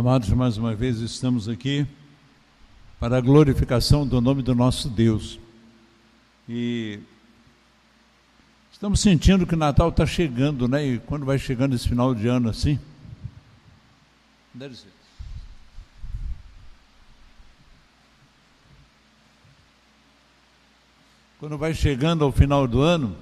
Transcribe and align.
Amados, 0.00 0.30
mais 0.30 0.56
uma 0.56 0.74
vez 0.74 0.98
estamos 1.00 1.46
aqui 1.46 1.86
para 2.98 3.18
a 3.18 3.20
glorificação 3.20 4.06
do 4.06 4.18
nome 4.18 4.42
do 4.42 4.54
nosso 4.54 4.88
Deus. 4.88 5.38
E 6.48 7.00
estamos 8.72 8.98
sentindo 9.00 9.46
que 9.46 9.52
o 9.52 9.58
Natal 9.58 9.90
está 9.90 10.06
chegando, 10.06 10.66
né? 10.66 10.86
E 10.86 10.98
quando 11.00 11.26
vai 11.26 11.38
chegando 11.38 11.74
esse 11.74 11.86
final 11.86 12.14
de 12.14 12.26
ano 12.26 12.48
assim. 12.48 12.80
Deve 14.54 14.74
ser. 14.74 14.88
Quando 21.38 21.58
vai 21.58 21.74
chegando 21.74 22.24
ao 22.24 22.32
final 22.32 22.66
do 22.66 22.80
ano, 22.80 23.14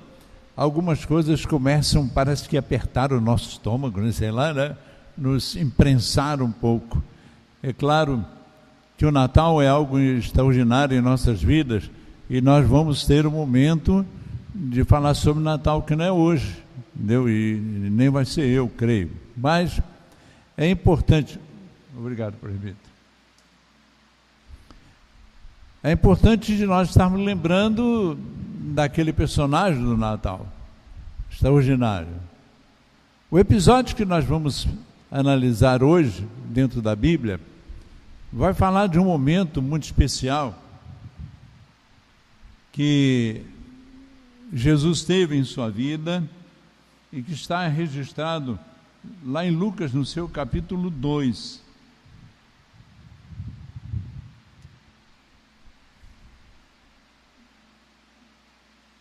algumas 0.57 1.05
coisas 1.05 1.45
começam, 1.45 2.09
parece 2.09 2.49
que 2.49 2.57
apertar 2.57 3.13
o 3.13 3.21
nosso 3.21 3.49
estômago, 3.49 4.01
né? 4.01 4.13
sei 4.13 4.31
lá, 4.31 4.55
né? 4.55 4.77
Nos 5.19 5.57
imprensar 5.57 6.41
um 6.41 6.51
pouco. 6.51 7.03
É 7.63 7.73
claro 7.73 8.25
que 8.97 9.05
o 9.05 9.13
Natal 9.13 9.61
é 9.61 9.69
algo 9.69 9.99
extraordinário 9.99 10.97
em 10.97 11.01
nossas 11.01 11.43
vidas 11.43 11.91
e 12.31 12.41
nós 12.41 12.67
vamos 12.67 13.05
ter 13.05 13.27
um 13.27 13.31
momento 13.31 14.05
de 14.55 14.85
falar 14.85 15.15
sobre 15.15 15.43
Natal 15.43 15.83
que 15.83 15.95
não 15.95 16.05
é 16.05 16.13
hoje, 16.13 16.63
entendeu? 16.95 17.29
E 17.29 17.57
nem 17.57 18.09
vai 18.09 18.25
ser 18.25 18.47
eu, 18.47 18.69
creio. 18.69 19.11
Mas 19.37 19.81
é 20.57 20.69
importante. 20.69 21.39
Obrigado, 21.97 22.35
prefeito. 22.35 22.89
É 25.83 25.93
importante 25.93 26.57
de 26.57 26.67
nós 26.67 26.89
estarmos 26.89 27.25
lembrando 27.25 28.19
daquele 28.75 29.13
personagem 29.13 29.83
do 29.83 29.97
Natal, 29.97 30.47
extraordinário. 31.31 32.09
O 33.31 33.39
episódio 33.39 33.95
que 33.95 34.05
nós 34.05 34.25
vamos 34.25 34.67
analisar 35.11 35.83
hoje, 35.83 36.27
dentro 36.47 36.83
da 36.83 36.95
Bíblia, 36.95 37.41
vai 38.33 38.53
falar 38.53 38.89
de 38.89 38.99
um 38.99 39.05
momento 39.05 39.63
muito 39.63 39.85
especial 39.85 40.63
que 42.73 43.43
Jesus 44.53 45.03
teve 45.03 45.37
em 45.37 45.45
sua 45.45 45.71
vida 45.71 46.23
e 47.13 47.23
que 47.23 47.33
está 47.33 47.67
registrado 47.67 48.59
lá 49.25 49.45
em 49.45 49.51
Lucas, 49.51 49.93
no 49.93 50.05
seu 50.05 50.29
capítulo 50.29 50.91
2. 50.91 51.63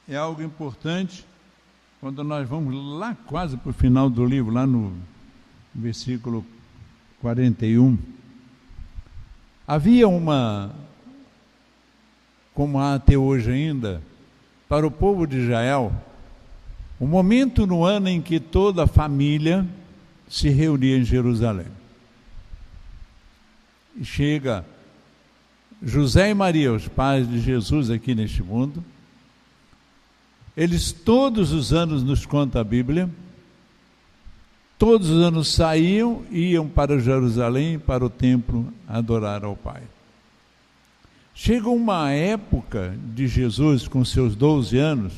É 0.10 0.16
algo 0.16 0.42
importante 0.42 1.26
quando 2.00 2.24
nós 2.24 2.48
vamos 2.48 2.74
lá 2.98 3.16
quase 3.26 3.58
para 3.58 3.72
o 3.72 3.74
final 3.74 4.10
do 4.10 4.26
livro, 4.26 4.54
lá 4.54 4.66
no 4.66 4.96
versículo 5.78 6.44
41. 7.22 7.98
Havia 9.68 10.08
uma, 10.08 10.74
como 12.54 12.80
há 12.80 12.96
até 12.96 13.16
hoje 13.18 13.52
ainda, 13.52 14.02
para 14.68 14.88
o 14.88 14.92
povo 14.92 15.28
de 15.28 15.38
Israel, 15.38 15.94
um 17.00 17.06
momento 17.06 17.68
no 17.68 17.84
ano 17.84 18.10
em 18.10 18.22
que 18.22 18.40
toda 18.40 18.86
a 18.86 18.88
família 18.88 19.66
se 20.28 20.50
reunia 20.50 20.98
em 20.98 21.04
Jerusalém. 21.04 21.68
E 23.96 24.04
chega 24.04 24.66
José 25.82 26.32
e 26.32 26.34
Maria, 26.34 26.74
os 26.74 26.88
pais 26.88 27.30
de 27.30 27.40
Jesus 27.40 27.92
aqui 27.92 28.16
neste 28.16 28.42
mundo. 28.42 28.84
Eles 30.56 30.92
todos 30.92 31.52
os 31.52 31.72
anos 31.72 32.04
nos 32.04 32.26
conta 32.26 32.60
a 32.60 32.64
Bíblia 32.64 33.10
Todos 34.78 35.10
os 35.10 35.24
anos 35.24 35.48
saíam 35.54 36.24
iam 36.30 36.68
para 36.68 37.00
Jerusalém, 37.00 37.80
para 37.80 38.06
o 38.06 38.10
templo, 38.10 38.72
adorar 38.88 39.44
ao 39.44 39.56
Pai. 39.56 39.82
Chega 41.34 41.70
uma 41.70 42.12
época 42.12 42.96
de 43.14 43.28
Jesus, 43.28 43.88
com 43.88 44.06
seus 44.06 44.36
12 44.36 44.78
anos, 44.78 45.14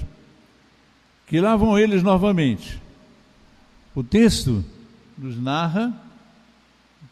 que 1.27 1.41
lá 1.41 1.55
vão 1.55 1.77
eles 1.77 2.01
novamente. 2.01 2.81
O 3.93 4.03
texto 4.03 4.63
nos 5.17 5.37
narra 5.37 5.93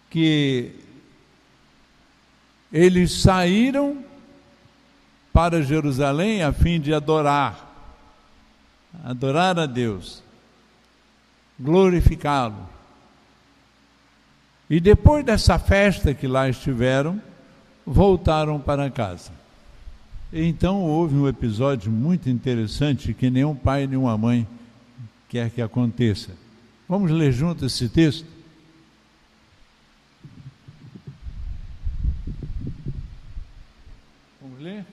que 0.10 0.72
eles 2.72 3.12
saíram 3.12 4.04
para 5.34 5.62
Jerusalém 5.62 6.44
a 6.44 6.54
fim 6.54 6.80
de 6.80 6.94
adorar, 6.94 7.66
adorar 9.04 9.60
a 9.60 9.66
Deus 9.66 10.24
glorificá-lo. 11.60 12.68
E 14.70 14.80
depois 14.80 15.24
dessa 15.26 15.58
festa 15.58 16.14
que 16.14 16.28
lá 16.28 16.50
estiveram, 16.50 17.22
voltaram 17.86 18.60
para 18.60 18.90
casa. 18.92 19.32
Então 20.32 20.82
houve 20.82 21.16
um 21.16 21.28
episódio 21.28 21.90
muito 21.90 22.30
interessante 22.30 23.14
que 23.14 23.30
nenhum 23.30 23.56
pai 23.56 23.88
nem 23.88 23.98
uma 23.98 24.18
mãe 24.18 24.46
quer 25.30 25.50
que 25.50 25.62
aconteça. 25.62 26.32
Vamos 26.88 27.12
ler 27.12 27.32
junto 27.32 27.66
esse 27.66 27.88
texto? 27.88 28.26
Vamos 34.42 34.60
ler? 34.60 34.86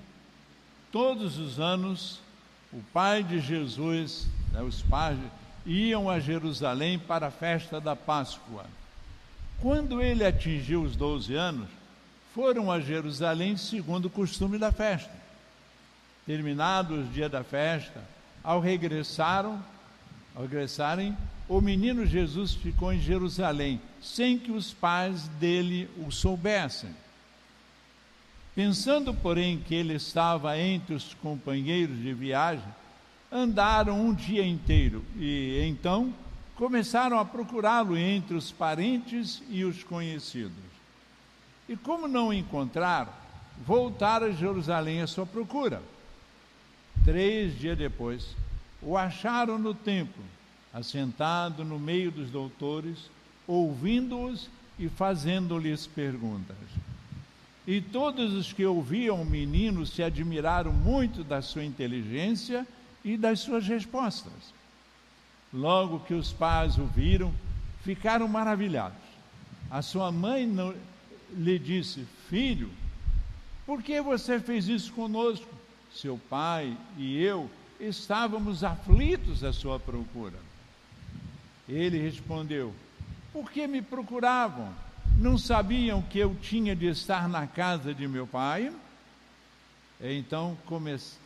Todos 0.93 1.37
os 1.39 1.59
anos, 1.59 2.21
o 2.73 2.81
pai 2.93 3.25
de 3.25 3.41
Jesus, 3.41 4.29
né, 4.53 4.63
os 4.63 4.83
pais 4.83 5.19
iam 5.67 6.11
a 6.11 6.21
Jerusalém 6.21 6.99
para 6.99 7.29
a 7.29 7.31
festa 7.31 7.81
da 7.81 7.97
Páscoa. 7.97 8.65
Quando 9.61 10.03
ele 10.03 10.25
atingiu 10.25 10.83
os 10.83 10.97
12 10.97 11.35
anos, 11.35 11.69
foram 12.35 12.71
a 12.71 12.81
Jerusalém 12.81 13.57
segundo 13.57 14.07
o 14.07 14.11
costume 14.11 14.59
da 14.59 14.73
festa. 14.73 15.13
Terminados 16.27 17.07
os 17.07 17.15
dias 17.15 17.31
da 17.31 17.45
festa, 17.45 18.03
ao 18.43 18.61
regressaram, 18.61 19.63
ao 20.35 20.43
regressarem, 20.43 21.17
o 21.49 21.61
menino 21.61 22.07
Jesus 22.07 22.55
ficou 22.55 22.93
em 22.93 23.01
Jerusalém, 23.01 23.81
sem 24.03 24.39
que 24.39 24.51
os 24.51 24.73
pais 24.73 25.29
dele 25.41 25.89
o 25.99 26.11
soubessem. 26.11 26.91
Pensando, 28.55 29.13
porém, 29.13 29.59
que 29.59 29.75
ele 29.75 29.95
estava 29.95 30.59
entre 30.59 30.95
os 30.95 31.13
companheiros 31.15 31.97
de 31.99 32.15
viagem, 32.15 32.65
andaram 33.35 34.01
um 34.01 34.15
dia 34.15 34.47
inteiro 34.47 35.05
e 35.17 35.61
então 35.67 36.15
começaram 36.55 37.19
a 37.19 37.25
procurá-lo 37.25 37.99
entre 37.99 38.37
os 38.37 38.53
parentes 38.53 39.43
e 39.51 39.65
os 39.65 39.83
conhecidos. 39.83 40.55
E 41.69 41.77
como 41.77 42.07
não 42.07 42.29
o 42.29 42.33
encontraram, 42.33 43.13
voltaram 43.67 44.29
a 44.29 44.31
Jerusalém 44.31 45.03
à 45.03 45.09
sua 45.09 45.27
procura. 45.27 45.83
Três 47.05 47.59
dias 47.59 47.77
depois, 47.77 48.37
o 48.81 48.97
acharam 48.97 49.59
no 49.59 49.75
templo, 49.75 50.23
assentado 50.73 51.65
no 51.65 51.79
meio 51.79 52.13
dos 52.13 52.31
doutores, 52.31 53.11
ouvindo-os 53.49 54.49
e 54.79 54.89
fazendo-lhes 54.89 55.89
perguntas. 55.89 56.57
E 57.67 57.81
todos 57.81 58.33
os 58.33 58.53
que 58.53 58.65
ouviam 58.65 59.21
o 59.21 59.27
menino 59.27 59.85
se 59.87 60.05
admiraram 60.05 60.73
muito 60.73 61.25
da 61.25 61.43
sua 61.43 61.65
inteligência 61.65 62.65
e 63.05 63.17
das 63.17 63.41
suas 63.41 63.67
respostas. 63.67 64.33
Logo 65.53 66.01
que 66.01 66.15
os 66.15 66.33
pais 66.33 66.79
o 66.79 66.87
viram, 66.87 67.33
ficaram 67.83 68.27
maravilhados. 68.27 68.99
A 69.71 69.83
sua 69.83 70.11
mãe 70.11 70.47
não, 70.47 70.75
lhe 71.33 71.59
disse: 71.59 72.07
Filho, 72.29 72.71
por 73.67 73.83
que 73.83 74.01
você 74.01 74.41
fez 74.41 74.67
isso 74.69 74.93
conosco? 74.93 75.49
Seu 75.93 76.19
pai 76.29 76.77
e 76.97 77.23
eu 77.23 77.49
estávamos 77.79 78.65
aflitos 78.65 79.45
à 79.45 79.53
sua 79.53 79.79
procura. 79.79 80.39
Ele 81.69 81.99
respondeu: 81.99 82.75
Por 83.33 83.51
que 83.51 83.67
me 83.67 83.83
procuravam? 83.83 84.73
Não 85.19 85.39
sabiam 85.39 86.03
que 86.03 86.19
eu 86.19 86.35
tinha 86.35 86.75
de 86.75 86.87
estar 86.87 87.29
na 87.29 87.47
casa 87.47 87.95
de 87.95 88.09
meu 88.09 88.27
pai? 88.27 88.75
Então 90.01 90.57
comecei 90.67 91.24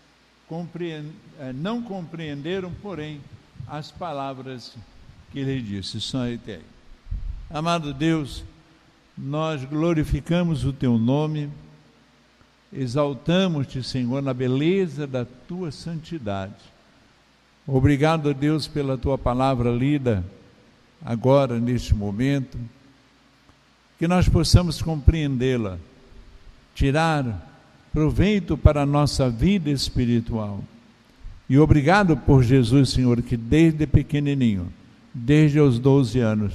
eh, 1.38 1.52
não 1.52 1.82
compreenderam, 1.82 2.72
porém, 2.82 3.20
as 3.66 3.90
palavras 3.90 4.74
que 5.30 5.40
ele 5.40 5.60
disse. 5.60 6.00
Sanitei. 6.00 6.60
Amado 7.50 7.92
Deus, 7.92 8.44
nós 9.16 9.64
glorificamos 9.64 10.64
o 10.64 10.72
teu 10.72 10.98
nome, 10.98 11.50
exaltamos-te, 12.72 13.82
Senhor, 13.82 14.22
na 14.22 14.32
beleza 14.32 15.06
da 15.06 15.24
tua 15.24 15.70
santidade. 15.70 16.54
Obrigado, 17.66 18.32
Deus, 18.32 18.66
pela 18.66 18.96
tua 18.96 19.18
palavra 19.18 19.70
lida 19.70 20.24
agora, 21.04 21.58
neste 21.58 21.94
momento, 21.94 22.58
que 23.98 24.08
nós 24.08 24.28
possamos 24.28 24.80
compreendê-la, 24.80 25.78
tirar 26.74 27.47
proveito 27.93 28.56
para 28.56 28.82
a 28.82 28.87
nossa 28.87 29.29
vida 29.29 29.70
espiritual. 29.70 30.62
E 31.49 31.58
obrigado 31.58 32.17
por 32.17 32.43
Jesus, 32.43 32.90
Senhor, 32.90 33.23
que 33.23 33.37
desde 33.37 33.87
pequenininho, 33.87 34.73
desde 35.14 35.58
os 35.58 35.79
12 35.79 36.20
anos, 36.20 36.52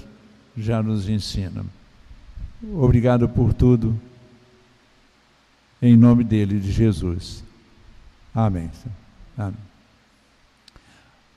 já 0.55 0.83
nos 0.83 1.09
ensina. 1.09 1.65
Obrigado 2.71 3.27
por 3.27 3.53
tudo. 3.53 3.99
Em 5.81 5.97
nome 5.97 6.23
dele, 6.23 6.59
de 6.59 6.71
Jesus. 6.71 7.43
Amém. 8.33 8.69
Amém. 9.37 9.53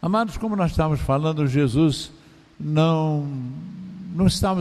Amados, 0.01 0.37
como 0.37 0.55
nós 0.55 0.71
estávamos 0.71 1.01
falando, 1.01 1.47
Jesus 1.49 2.13
não, 2.61 3.27
não 4.15 4.27
estava 4.27 4.61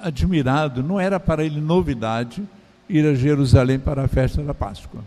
admirado, 0.00 0.82
não 0.82 0.98
era 0.98 1.20
para 1.20 1.44
ele 1.44 1.60
novidade 1.60 2.42
ir 2.88 3.06
a 3.06 3.14
Jerusalém 3.14 3.78
para 3.78 4.04
a 4.04 4.08
festa 4.08 4.42
da 4.42 4.54
Páscoa. 4.54 5.02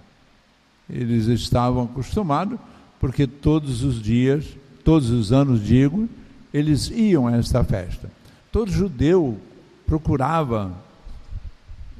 Eles 0.89 1.27
estavam 1.27 1.83
acostumados, 1.83 2.59
porque 2.99 3.27
todos 3.27 3.83
os 3.83 4.01
dias, 4.01 4.45
todos 4.83 5.09
os 5.09 5.31
anos, 5.31 5.63
digo, 5.63 6.09
eles 6.53 6.89
iam 6.89 7.27
a 7.27 7.37
esta 7.37 7.63
festa. 7.63 8.11
Todo 8.51 8.71
judeu 8.71 9.39
procurava, 9.85 10.71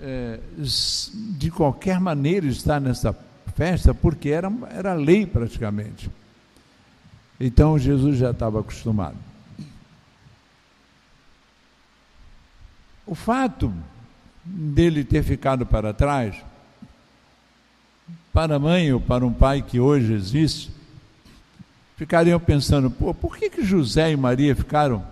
é, 0.02 0.40
de 1.38 1.52
qualquer 1.52 2.00
maneira, 2.00 2.48
estar 2.48 2.82
nessa 2.82 3.16
festa, 3.56 3.94
porque 3.94 4.30
era, 4.30 4.52
era 4.72 4.94
lei 4.94 5.26
praticamente. 5.26 6.10
Então 7.40 7.80
Jesus 7.80 8.18
já 8.18 8.32
estava 8.32 8.60
acostumado. 8.60 9.18
O 13.06 13.16
fato 13.16 13.74
dele 14.44 15.04
ter 15.04 15.24
ficado 15.24 15.66
para 15.66 15.94
trás, 15.94 16.36
para 18.34 18.56
a 18.56 18.60
mãe 18.60 18.92
ou 18.94 19.00
para 19.00 19.26
um 19.26 19.34
pai 19.34 19.62
que 19.62 19.80
hoje 19.80 20.14
existe, 20.14 20.72
ficariam 21.98 22.40
pensando: 22.40 22.90
Pô, 22.90 23.14
por 23.14 23.38
que, 23.38 23.50
que 23.50 23.64
José 23.64 24.12
e 24.12 24.18
Maria 24.18 24.56
ficaram 24.56 25.06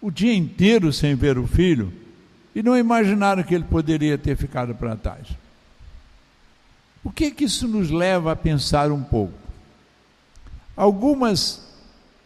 o 0.00 0.10
dia 0.10 0.34
inteiro 0.34 0.92
sem 0.92 1.14
ver 1.14 1.38
o 1.38 1.46
filho 1.46 1.92
e 2.54 2.62
não 2.62 2.76
imaginaram 2.76 3.42
que 3.42 3.54
ele 3.54 3.64
poderia 3.64 4.16
ter 4.16 4.36
ficado 4.36 4.74
para 4.74 4.96
trás? 4.96 5.28
O 7.04 7.10
que 7.10 7.30
que 7.30 7.44
isso 7.44 7.66
nos 7.66 7.90
leva 7.90 8.32
a 8.32 8.36
pensar 8.36 8.90
um 8.92 9.02
pouco? 9.02 9.34
Algumas 10.76 11.62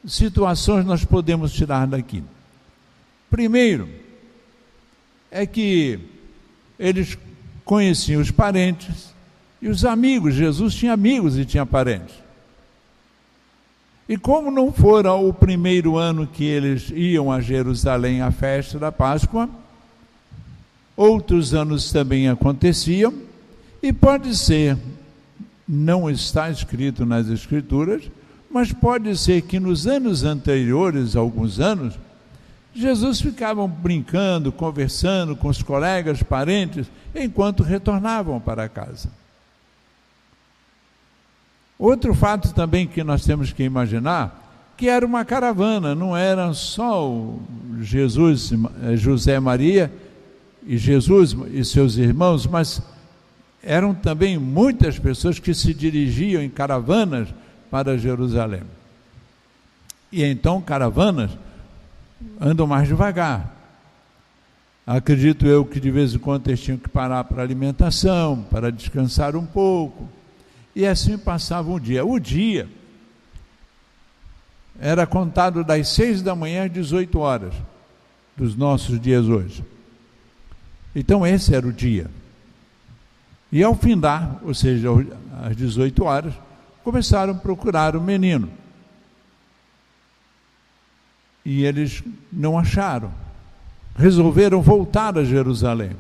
situações 0.07 0.85
nós 0.85 1.05
podemos 1.05 1.53
tirar 1.53 1.87
daqui. 1.87 2.23
Primeiro, 3.31 3.89
é 5.31 5.47
que 5.47 5.99
eles 6.79 7.19
conheciam 7.65 8.21
os 8.21 8.31
parentes 8.31 9.15
e 9.61 9.69
os 9.69 9.85
amigos. 9.85 10.35
Jesus 10.35 10.75
tinha 10.75 10.93
amigos 10.93 11.37
e 11.39 11.45
tinha 11.45 11.67
parentes. 11.67 12.15
E 14.09 14.17
como 14.17 14.51
não 14.53 14.73
fora 14.73 15.13
o 15.15 15.33
primeiro 15.33 15.97
ano 15.97 16.27
que 16.27 16.45
eles 16.45 16.93
iam 16.95 17.33
a 17.33 17.41
Jerusalém 17.41 18.23
à 18.23 18.31
festa 18.31 18.79
da 18.79 18.93
Páscoa, 18.93 19.51
outros 20.97 21.53
anos 21.53 21.91
também 21.91 22.29
aconteciam, 22.29 23.13
e 23.83 23.93
pode 23.93 24.37
ser, 24.37 24.79
não 25.67 26.09
está 26.09 26.49
escrito 26.49 27.05
nas 27.05 27.29
Escrituras, 27.29 28.05
mas 28.49 28.73
pode 28.73 29.17
ser 29.19 29.43
que 29.43 29.59
nos 29.59 29.87
anos 29.87 30.23
anteriores, 30.23 31.17
alguns 31.17 31.59
anos, 31.59 31.99
Jesus 32.77 33.21
ficava 33.21 33.67
brincando, 33.67 34.53
conversando 34.53 35.35
com 35.35 35.49
os 35.49 35.63
colegas, 35.63 36.23
parentes, 36.23 36.87
enquanto 37.15 37.63
retornavam 37.63 38.39
para 38.39 38.69
casa. 38.69 39.09
Outro 41.79 42.15
fato 42.15 42.55
também 42.55 42.87
que 42.87 43.03
nós 43.03 43.25
temos 43.25 43.53
que 43.53 43.63
imaginar, 43.63 44.75
que 44.77 44.89
era 44.89 45.07
uma 45.07 45.25
caravana, 45.25 45.95
não 45.95 46.15
eram 46.15 46.53
só 46.53 47.35
Jesus, 47.81 48.53
eh, 48.83 48.97
José 48.97 49.41
Maria 49.41 49.91
e 50.67 50.77
Jesus 50.77 51.35
e 51.53 51.65
seus 51.65 51.97
irmãos, 51.97 52.47
mas 52.47 52.83
eram 53.63 53.95
também 53.95 54.39
muitas 54.39 54.99
pessoas 54.99 55.39
que 55.39 55.55
se 55.55 55.73
dirigiam 55.73 56.43
em 56.43 56.51
caravanas 56.51 57.29
para 57.71 57.97
Jerusalém. 57.97 58.63
E 60.13 60.23
então 60.23 60.61
caravanas 60.61 61.31
andam 62.41 62.67
mais 62.67 62.89
devagar. 62.89 63.55
Acredito 64.87 65.47
eu 65.47 65.65
que 65.65 65.81
de 65.81 65.91
vez 65.91 66.15
em 66.15 66.19
quando 66.19 66.47
eles 66.49 66.61
tinham 66.61 66.79
que 66.79 66.89
parar 66.89 67.25
para 67.25 67.43
alimentação, 67.43 68.47
para 68.51 68.71
descansar 68.71 69.35
um 69.35 69.45
pouco. 69.45 70.09
E 70.75 70.87
assim 70.87 71.19
passava 71.19 71.71
um 71.71 71.81
dia. 71.81 72.05
O 72.05 72.21
dia 72.21 72.69
era 74.79 75.07
contado 75.07 75.65
das 75.65 75.89
seis 75.89 76.23
da 76.23 76.37
manhã 76.37 76.67
às 76.67 76.73
18 76.73 77.19
horas 77.19 77.55
dos 78.37 78.55
nossos 78.55 79.01
dias 79.01 79.27
hoje. 79.27 79.65
Então 80.95 81.27
esse 81.27 81.55
era 81.55 81.67
o 81.67 81.73
dia. 81.73 82.09
E 83.51 83.63
ao 83.63 83.75
findar, 83.75 84.39
ou 84.45 84.55
seja, 84.55 84.89
às 85.43 85.57
18 85.57 86.05
horas, 86.05 86.35
começaram 86.85 87.33
a 87.33 87.37
procurar 87.37 87.97
o 87.97 88.01
menino 88.01 88.51
e 91.47 91.65
eles 91.65 92.03
não 92.33 92.59
acharam. 92.59 93.09
Resolveram 93.97 94.61
voltar 94.61 95.17
a 95.17 95.23
Jerusalém. 95.23 95.93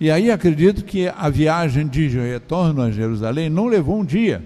E 0.00 0.10
aí 0.10 0.30
acredito 0.30 0.82
que 0.82 1.08
a 1.08 1.28
viagem 1.28 1.86
de 1.86 2.08
retorno 2.08 2.80
a 2.80 2.90
Jerusalém 2.90 3.50
não 3.50 3.66
levou 3.66 4.00
um 4.00 4.04
dia. 4.04 4.42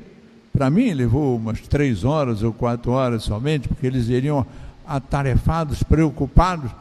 Para 0.53 0.69
mim, 0.69 0.93
levou 0.93 1.37
umas 1.37 1.61
três 1.61 2.03
horas 2.03 2.43
ou 2.43 2.53
quatro 2.53 2.91
horas 2.91 3.23
somente, 3.23 3.69
porque 3.69 3.87
eles 3.87 4.09
iriam 4.09 4.45
atarefados, 4.85 5.85
preocupados, 5.85 6.73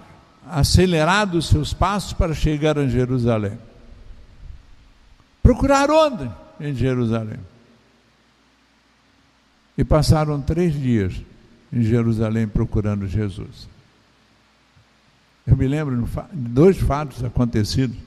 acelerados 0.50 1.50
seus 1.50 1.72
passos 1.72 2.14
para 2.14 2.34
chegar 2.34 2.80
a 2.80 2.88
Jerusalém. 2.88 3.60
Procurar 5.44 5.92
onde? 5.92 6.32
Em 6.60 6.74
Jerusalém. 6.74 7.40
E 9.78 9.84
passaram 9.84 10.42
três 10.42 10.74
dias 10.74 11.14
em 11.74 11.82
Jerusalém 11.82 12.48
procurando 12.48 13.08
Jesus. 13.08 13.68
Eu 15.46 15.58
me 15.58 15.68
lembro 15.68 16.08
de 16.32 16.50
dois 16.50 16.78
fatos 16.78 17.24
acontecidos 17.24 17.98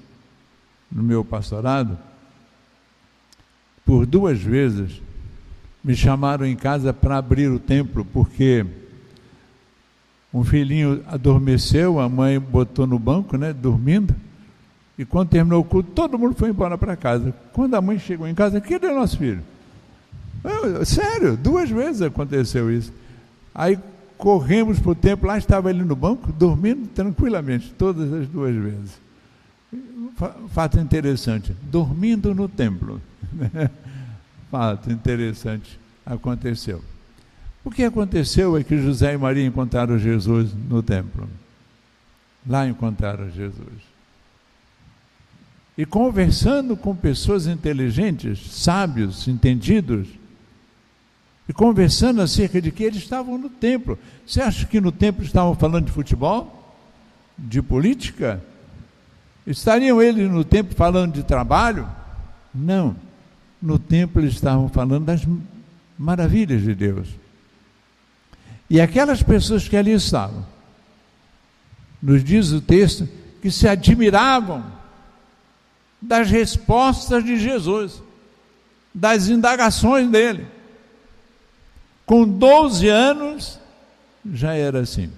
no 0.91 1.03
meu 1.03 1.25
pastorado. 1.25 1.99
Por 3.85 4.07
duas 4.07 4.41
vezes 4.41 5.03
me 5.83 5.95
chamaram 5.95 6.47
em 6.47 6.57
casa 6.57 6.93
para 6.93 7.19
abrir 7.19 7.51
o 7.51 7.59
templo, 7.59 8.05
porque 8.05 8.65
um 10.33 10.45
filhinho 10.45 11.03
adormeceu, 11.07 11.99
a 12.01 12.09
mãe 12.09 12.39
botou 12.39 12.87
no 12.87 12.99
banco, 12.99 13.37
né, 13.37 13.53
dormindo, 13.53 14.15
e 14.99 15.05
quando 15.05 15.29
terminou 15.29 15.61
o 15.61 15.65
culto, 15.65 15.91
todo 15.91 16.19
mundo 16.19 16.35
foi 16.35 16.51
embora 16.51 16.79
para 16.79 16.96
casa. 16.96 17.35
Quando 17.53 17.75
a 17.75 17.82
mãe 17.82 17.99
chegou 17.99 18.27
em 18.27 18.35
casa, 18.35 18.61
cadê 18.61 18.87
o 18.87 18.94
nosso 18.94 19.19
filho? 19.19 19.43
Eu, 20.43 20.85
sério, 20.85 21.37
duas 21.37 21.69
vezes 21.69 22.03
aconteceu 22.03 22.70
isso. 22.70 22.93
Aí 23.58 23.79
corremos 24.19 24.79
para 24.79 24.91
o 24.91 24.94
templo, 24.94 25.29
lá 25.29 25.39
estava 25.39 25.70
ele 25.70 25.82
no 25.82 25.96
banco, 25.96 26.31
dormindo 26.31 26.86
tranquilamente, 26.89 27.72
todas 27.72 28.13
as 28.13 28.29
duas 28.29 28.55
vezes. 28.55 29.01
Fato 30.48 30.79
interessante, 30.79 31.56
dormindo 31.63 32.34
no 32.34 32.51
templo. 32.51 33.01
Fato 34.51 34.93
interessante 34.93 35.81
aconteceu. 36.05 36.82
O 37.65 37.70
que 37.70 37.82
aconteceu 37.82 38.58
é 38.58 38.63
que 38.63 38.77
José 38.77 39.15
e 39.15 39.19
Maria 39.19 39.46
encontraram 39.46 39.98
Jesus 39.98 40.53
no 40.69 40.82
templo. 40.82 41.27
Lá 42.46 42.69
encontraram 42.69 43.31
Jesus. 43.31 43.96
E 45.79 45.86
conversando 45.86 46.77
com 46.77 46.94
pessoas 46.94 47.46
inteligentes, 47.46 48.39
sábios, 48.53 49.27
entendidos, 49.27 50.08
e 51.48 51.53
conversando 51.53 52.20
acerca 52.20 52.60
de 52.60 52.72
que 52.72 52.84
eles 52.84 52.98
estavam 52.98 53.38
no 53.38 53.48
templo. 53.48 53.98
Você 54.26 54.41
acha 54.41 54.67
que 54.67 54.81
no 54.81 54.91
templo 54.91 55.24
estavam 55.24 55.55
falando 55.55 55.86
de 55.86 55.93
futebol? 55.93 56.74
De 57.38 57.62
política? 57.62 58.43
Estariam 59.46 60.03
eles 60.03 60.29
no 60.31 60.44
templo 60.44 60.74
falando 60.74 61.15
de 61.15 61.22
trabalho? 61.22 61.88
Não. 62.53 62.96
No 63.62 63.79
templo 63.79 64.20
eles 64.20 64.34
estavam 64.34 64.69
falando 64.69 65.05
das 65.05 65.22
maravilhas 65.96 66.62
de 66.62 66.74
Deus. 66.74 67.08
E 68.69 68.81
aquelas 68.81 69.22
pessoas 69.22 69.69
que 69.69 69.76
ali 69.76 69.93
estavam, 69.93 70.44
nos 72.03 72.24
diz 72.24 72.50
o 72.50 72.60
texto, 72.60 73.08
que 73.41 73.50
se 73.50 73.69
admiravam 73.69 74.65
das 76.03 76.29
respostas 76.29 77.24
de 77.24 77.38
Jesus, 77.38 78.03
das 78.93 79.29
indagações 79.29 80.10
dele. 80.10 80.46
Com 82.06 82.27
12 82.27 82.89
anos, 82.89 83.58
já 84.32 84.55
era 84.55 84.81
assim. 84.81 85.10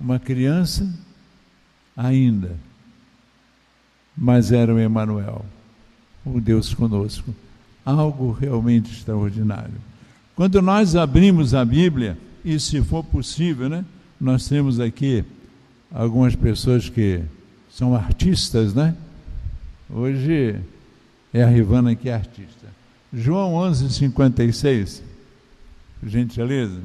Uma 0.00 0.18
criança 0.18 0.92
ainda, 1.96 2.56
mas 4.16 4.50
era 4.50 4.74
o 4.74 4.80
Emanuel, 4.80 5.46
o 6.26 6.40
Deus 6.40 6.74
conosco. 6.74 7.32
Algo 7.84 8.32
realmente 8.32 8.92
extraordinário. 8.92 9.74
Quando 10.34 10.60
nós 10.60 10.96
abrimos 10.96 11.54
a 11.54 11.64
Bíblia, 11.64 12.18
e 12.44 12.58
se 12.58 12.82
for 12.82 13.04
possível, 13.04 13.68
né, 13.68 13.84
nós 14.20 14.48
temos 14.48 14.80
aqui 14.80 15.24
algumas 15.92 16.34
pessoas 16.34 16.88
que 16.88 17.22
são 17.70 17.94
artistas, 17.94 18.74
né? 18.74 18.96
Hoje 19.88 20.58
é 21.32 21.42
a 21.42 21.48
Rivana 21.48 21.94
que 21.94 22.08
é 22.08 22.14
artista. 22.14 22.66
João 23.12 23.54
11, 23.54 23.92
56, 23.92 25.02
gentileza. 26.04 26.80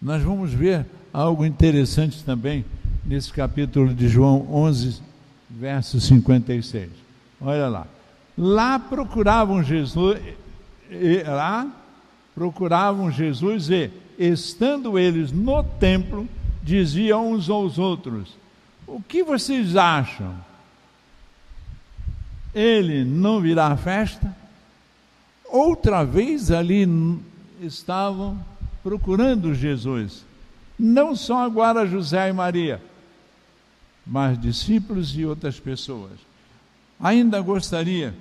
Nós 0.00 0.22
vamos 0.22 0.52
ver 0.52 0.86
algo 1.12 1.44
interessante 1.44 2.22
também 2.24 2.64
nesse 3.04 3.32
capítulo 3.32 3.94
de 3.94 4.08
João 4.08 4.46
11, 4.52 5.00
verso 5.48 6.00
56. 6.00 6.90
Olha 7.40 7.68
lá. 7.68 7.86
Lá 8.36 8.78
procuravam 8.78 9.62
Jesus, 9.62 10.20
lá 11.26 11.70
procuravam 12.34 13.10
Jesus 13.10 13.70
e, 13.70 13.90
estando 14.18 14.98
eles 14.98 15.30
no 15.30 15.62
templo, 15.62 16.28
diziam 16.62 17.32
uns 17.32 17.48
aos 17.48 17.78
outros: 17.78 18.36
O 18.86 19.00
que 19.00 19.22
vocês 19.22 19.76
acham? 19.76 20.34
Ele 22.52 23.04
não 23.04 23.40
virá 23.40 23.68
à 23.68 23.76
festa? 23.76 24.34
Outra 25.46 26.04
vez 26.04 26.50
ali 26.50 26.86
estavam 27.60 28.44
procurando 28.82 29.54
Jesus. 29.54 30.24
Não 30.78 31.14
só 31.14 31.44
agora 31.44 31.86
José 31.86 32.28
e 32.28 32.32
Maria, 32.32 32.82
mas 34.06 34.40
discípulos 34.40 35.16
e 35.16 35.24
outras 35.24 35.58
pessoas. 35.58 36.12
Ainda 37.00 37.40
gostaria, 37.40 38.14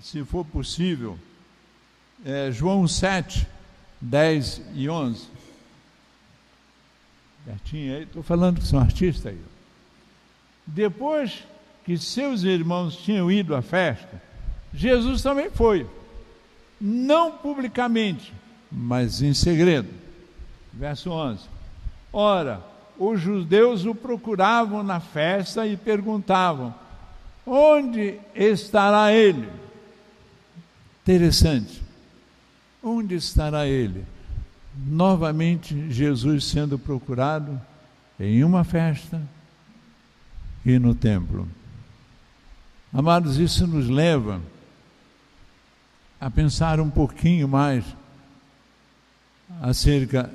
se 0.00 0.24
for 0.24 0.44
possível, 0.44 1.18
é, 2.24 2.50
João 2.50 2.86
7, 2.86 3.46
10 4.00 4.62
e 4.74 4.88
11. 4.88 5.26
Bertinho 7.44 7.96
aí, 7.96 8.02
estou 8.04 8.22
falando 8.22 8.60
que 8.60 8.66
são 8.66 8.78
artistas 8.78 9.32
aí. 9.32 9.40
Depois 10.66 11.44
que 11.84 11.98
seus 11.98 12.44
irmãos 12.44 12.96
tinham 12.96 13.30
ido 13.30 13.54
à 13.54 13.62
festa, 13.62 14.22
Jesus 14.72 15.22
também 15.22 15.50
foi. 15.50 15.86
Não 16.80 17.32
publicamente, 17.32 18.32
mas 18.72 19.20
em 19.20 19.34
segredo. 19.34 19.88
Verso 20.72 21.10
11. 21.10 21.42
Ora, 22.12 22.62
os 22.98 23.20
judeus 23.20 23.84
o 23.84 23.94
procuravam 23.94 24.82
na 24.82 25.00
festa 25.00 25.66
e 25.66 25.76
perguntavam: 25.76 26.74
onde 27.46 28.18
estará 28.34 29.12
ele? 29.12 29.48
Interessante. 31.02 31.82
Onde 32.82 33.14
estará 33.14 33.66
ele? 33.66 34.04
Novamente, 34.74 35.90
Jesus 35.90 36.46
sendo 36.46 36.78
procurado 36.78 37.60
em 38.18 38.42
uma 38.42 38.64
festa 38.64 39.20
e 40.64 40.78
no 40.78 40.94
templo. 40.94 41.46
Amados, 42.92 43.38
isso 43.38 43.66
nos 43.66 43.88
leva 43.88 44.40
a 46.20 46.30
pensar 46.30 46.80
um 46.80 46.90
pouquinho 46.90 47.48
mais 47.48 47.84
acerca 49.60 50.30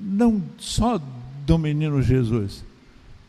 não 0.00 0.42
só 0.58 1.00
do 1.46 1.58
menino 1.58 2.02
Jesus, 2.02 2.64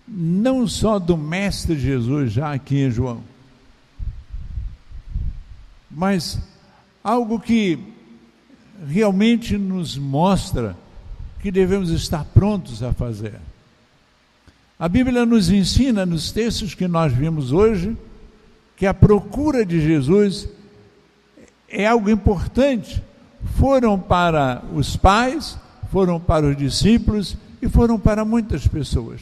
não 0.08 0.68
só 0.68 1.00
do 1.00 1.18
Mestre 1.18 1.80
Jesus, 1.80 2.32
já 2.32 2.54
aqui 2.54 2.78
em 2.80 2.92
João, 2.92 3.24
mas 5.90 6.40
algo 7.04 7.40
que 7.40 7.78
realmente 8.88 9.58
nos 9.58 9.98
mostra 9.98 10.76
que 11.42 11.52
devemos 11.52 11.90
estar 11.90 12.24
prontos 12.26 12.84
a 12.84 12.94
fazer. 12.94 13.40
A 14.78 14.90
Bíblia 14.90 15.26
nos 15.26 15.50
ensina 15.50 16.06
nos 16.06 16.32
textos 16.32 16.74
que 16.74 16.88
nós 16.88 17.14
vimos 17.14 17.52
hoje 17.52 17.96
que 18.76 18.86
a 18.88 18.94
procura 18.94 19.64
de 19.64 19.80
Jesus 19.80 20.50
é 21.70 21.86
algo 21.86 22.10
importante. 22.10 23.02
Foram 23.58 24.00
para 24.00 24.64
os 24.74 24.96
pais, 24.96 25.58
foram 25.92 26.20
para 26.20 26.48
os 26.48 26.58
discípulos 26.58 27.36
e 27.62 27.68
foram 27.68 28.00
para 28.00 28.24
muitas 28.24 28.68
pessoas. 28.68 29.22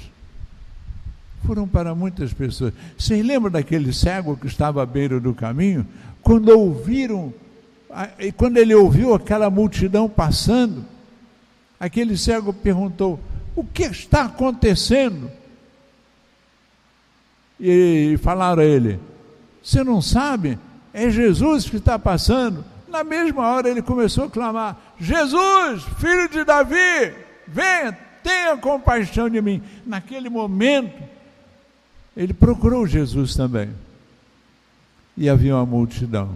Foram 1.46 1.68
para 1.68 1.96
muitas 1.96 2.34
pessoas. 2.34 2.74
Vocês 2.98 3.26
lembram 3.26 3.52
daquele 3.52 3.94
cego 3.94 4.38
que 4.38 4.48
estava 4.48 4.84
à 4.84 4.86
beira 4.86 5.20
do 5.20 5.34
caminho? 5.34 5.86
Quando 6.22 6.50
ouviram, 6.50 7.34
e 8.20 8.32
quando 8.32 8.58
ele 8.58 8.76
ouviu 8.76 9.14
aquela 9.14 9.50
multidão 9.50 10.10
passando, 10.10 10.86
aquele 11.80 12.18
cego 12.18 12.54
perguntou: 12.54 13.20
O 13.56 13.64
que 13.64 13.84
está 13.84 14.26
acontecendo? 14.26 15.32
E 17.60 18.18
falaram 18.22 18.62
a 18.62 18.66
ele: 18.66 19.00
Você 19.64 19.84
não 19.84 20.02
sabe? 20.02 20.60
É 20.94 21.10
Jesus 21.10 21.70
que 21.70 21.78
está 21.78 21.98
passando. 21.98 22.64
Na 22.90 23.04
mesma 23.04 23.48
hora 23.48 23.70
ele 23.70 23.82
começou 23.82 24.26
a 24.26 24.30
clamar: 24.30 24.78
Jesus, 25.00 25.84
filho 26.00 26.28
de 26.30 26.44
Davi, 26.44 27.14
venha, 27.48 27.98
tenha 28.24 28.58
compaixão 28.58 29.30
de 29.30 29.42
mim. 29.42 29.62
Naquele 29.86 30.30
momento, 30.30 31.02
ele 32.16 32.34
procurou 32.34 32.88
Jesus 32.88 33.36
também. 33.36 33.70
E 35.16 35.30
havia 35.30 35.56
uma 35.56 35.66
multidão. 35.66 36.36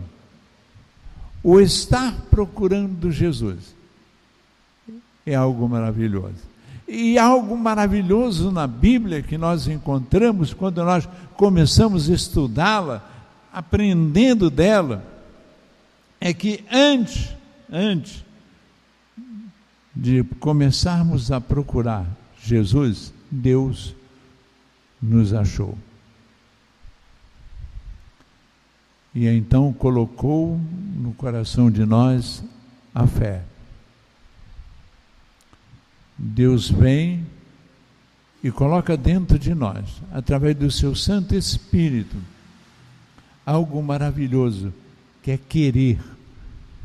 O 1.43 1.60
estar 1.60 2.13
procurando 2.29 3.12
Jesus 3.12 3.75
é 5.25 5.36
algo 5.36 5.67
maravilhoso. 5.67 6.53
E 6.88 7.17
algo 7.17 7.57
maravilhoso 7.57 8.51
na 8.51 8.67
Bíblia 8.67 9.22
que 9.22 9.38
nós 9.38 9.67
encontramos 9.67 10.53
quando 10.53 10.83
nós 10.83 11.07
começamos 11.36 12.10
a 12.10 12.13
estudá-la, 12.13 13.01
aprendendo 13.51 14.50
dela, 14.50 15.03
é 16.25 16.33
que 16.33 16.63
antes, 16.71 17.35
antes 17.69 18.23
de 19.93 20.23
começarmos 20.39 21.33
a 21.33 21.41
procurar 21.41 22.07
Jesus, 22.41 23.13
Deus 23.29 23.93
nos 25.01 25.33
achou. 25.33 25.77
E 29.13 29.27
então 29.27 29.73
colocou 29.73 30.57
no 30.95 31.13
coração 31.13 31.69
de 31.69 31.85
nós 31.85 32.41
a 32.95 33.05
fé. 33.05 33.43
Deus 36.17 36.71
vem 36.71 37.27
e 38.41 38.49
coloca 38.49 38.95
dentro 38.95 39.37
de 39.37 39.53
nós, 39.53 40.01
através 40.09 40.55
do 40.55 40.71
seu 40.71 40.95
Santo 40.95 41.35
Espírito, 41.35 42.15
algo 43.45 43.83
maravilhoso, 43.83 44.73
que 45.21 45.31
é 45.31 45.37
querer, 45.37 45.99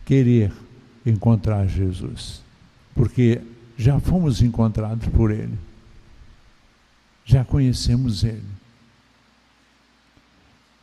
querer 0.08 0.50
encontrar 1.04 1.66
Jesus 1.66 2.48
porque 2.98 3.40
já 3.76 4.00
fomos 4.00 4.42
encontrados 4.42 5.06
por 5.10 5.30
Ele, 5.30 5.56
já 7.24 7.44
conhecemos 7.44 8.24
Ele. 8.24 8.42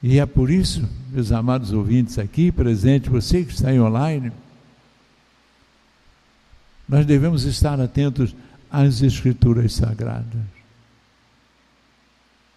E 0.01 0.17
é 0.17 0.25
por 0.25 0.49
isso, 0.49 0.87
meus 1.11 1.33
amados 1.33 1.73
ouvintes 1.73 2.17
aqui 2.17 2.53
presente, 2.53 3.09
você 3.09 3.43
que 3.43 3.51
está 3.51 3.69
online, 3.71 4.31
nós 6.87 7.05
devemos 7.05 7.43
estar 7.43 7.81
atentos 7.81 8.33
às 8.71 9.01
Escrituras 9.01 9.73
Sagradas. 9.73 10.41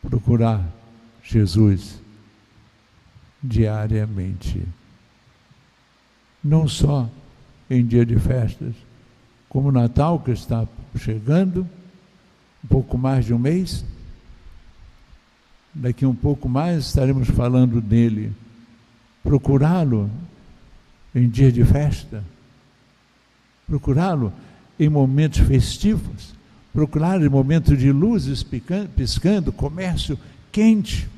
Procurar 0.02 0.64
Jesus 1.25 2.00
diariamente. 3.42 4.62
Não 6.42 6.68
só 6.68 7.09
em 7.68 7.85
dia 7.85 8.04
de 8.04 8.18
festas, 8.18 8.75
como 9.49 9.73
Natal 9.73 10.21
que 10.21 10.30
está 10.30 10.66
chegando, 10.97 11.68
um 12.64 12.68
pouco 12.68 12.99
mais 12.99 13.25
de 13.25 13.35
um 13.35 13.38
mês. 13.38 13.85
Daqui 15.75 16.04
um 16.04 16.14
pouco 16.14 16.49
mais 16.49 16.87
estaremos 16.87 17.28
falando 17.28 17.80
dele. 17.80 18.33
Procurá-lo 19.23 20.11
em 21.14 21.28
dia 21.28 21.50
de 21.50 21.64
festa, 21.64 22.23
procurá-lo 23.66 24.33
em 24.78 24.88
momentos 24.88 25.40
festivos, 25.40 26.35
procurar 26.73 27.21
em 27.21 27.28
momentos 27.28 27.78
de 27.78 27.90
luzes 27.90 28.42
piscando, 28.42 29.52
comércio 29.52 30.18
quente. 30.52 31.09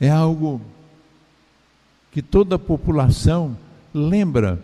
É 0.00 0.10
algo 0.10 0.60
que 2.14 2.22
toda 2.22 2.56
a 2.56 2.58
população 2.58 3.58
lembra 3.92 4.58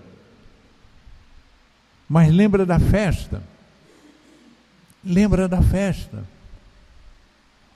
mas 2.10 2.28
lembra 2.28 2.66
da 2.66 2.80
festa. 2.80 3.40
Lembra 5.04 5.46
da 5.46 5.62
festa. 5.62 6.24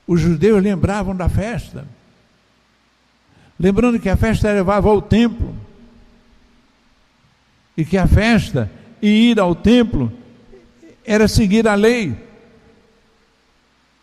Os 0.09 0.21
judeus 0.21 0.61
lembravam 0.61 1.15
da 1.15 1.29
festa. 1.29 1.87
Lembrando 3.57 4.01
que 4.01 4.09
a 4.09 4.17
festa 4.17 4.53
levava 4.53 4.89
ao 4.89 5.01
templo. 5.01 5.55
E 7.77 7.85
que 7.85 7.97
a 7.97 8.09
festa 8.09 8.69
e 9.01 9.31
ir 9.31 9.39
ao 9.39 9.55
templo 9.55 10.13
era 11.05 11.29
seguir 11.29 11.69
a 11.69 11.77
lei, 11.77 12.17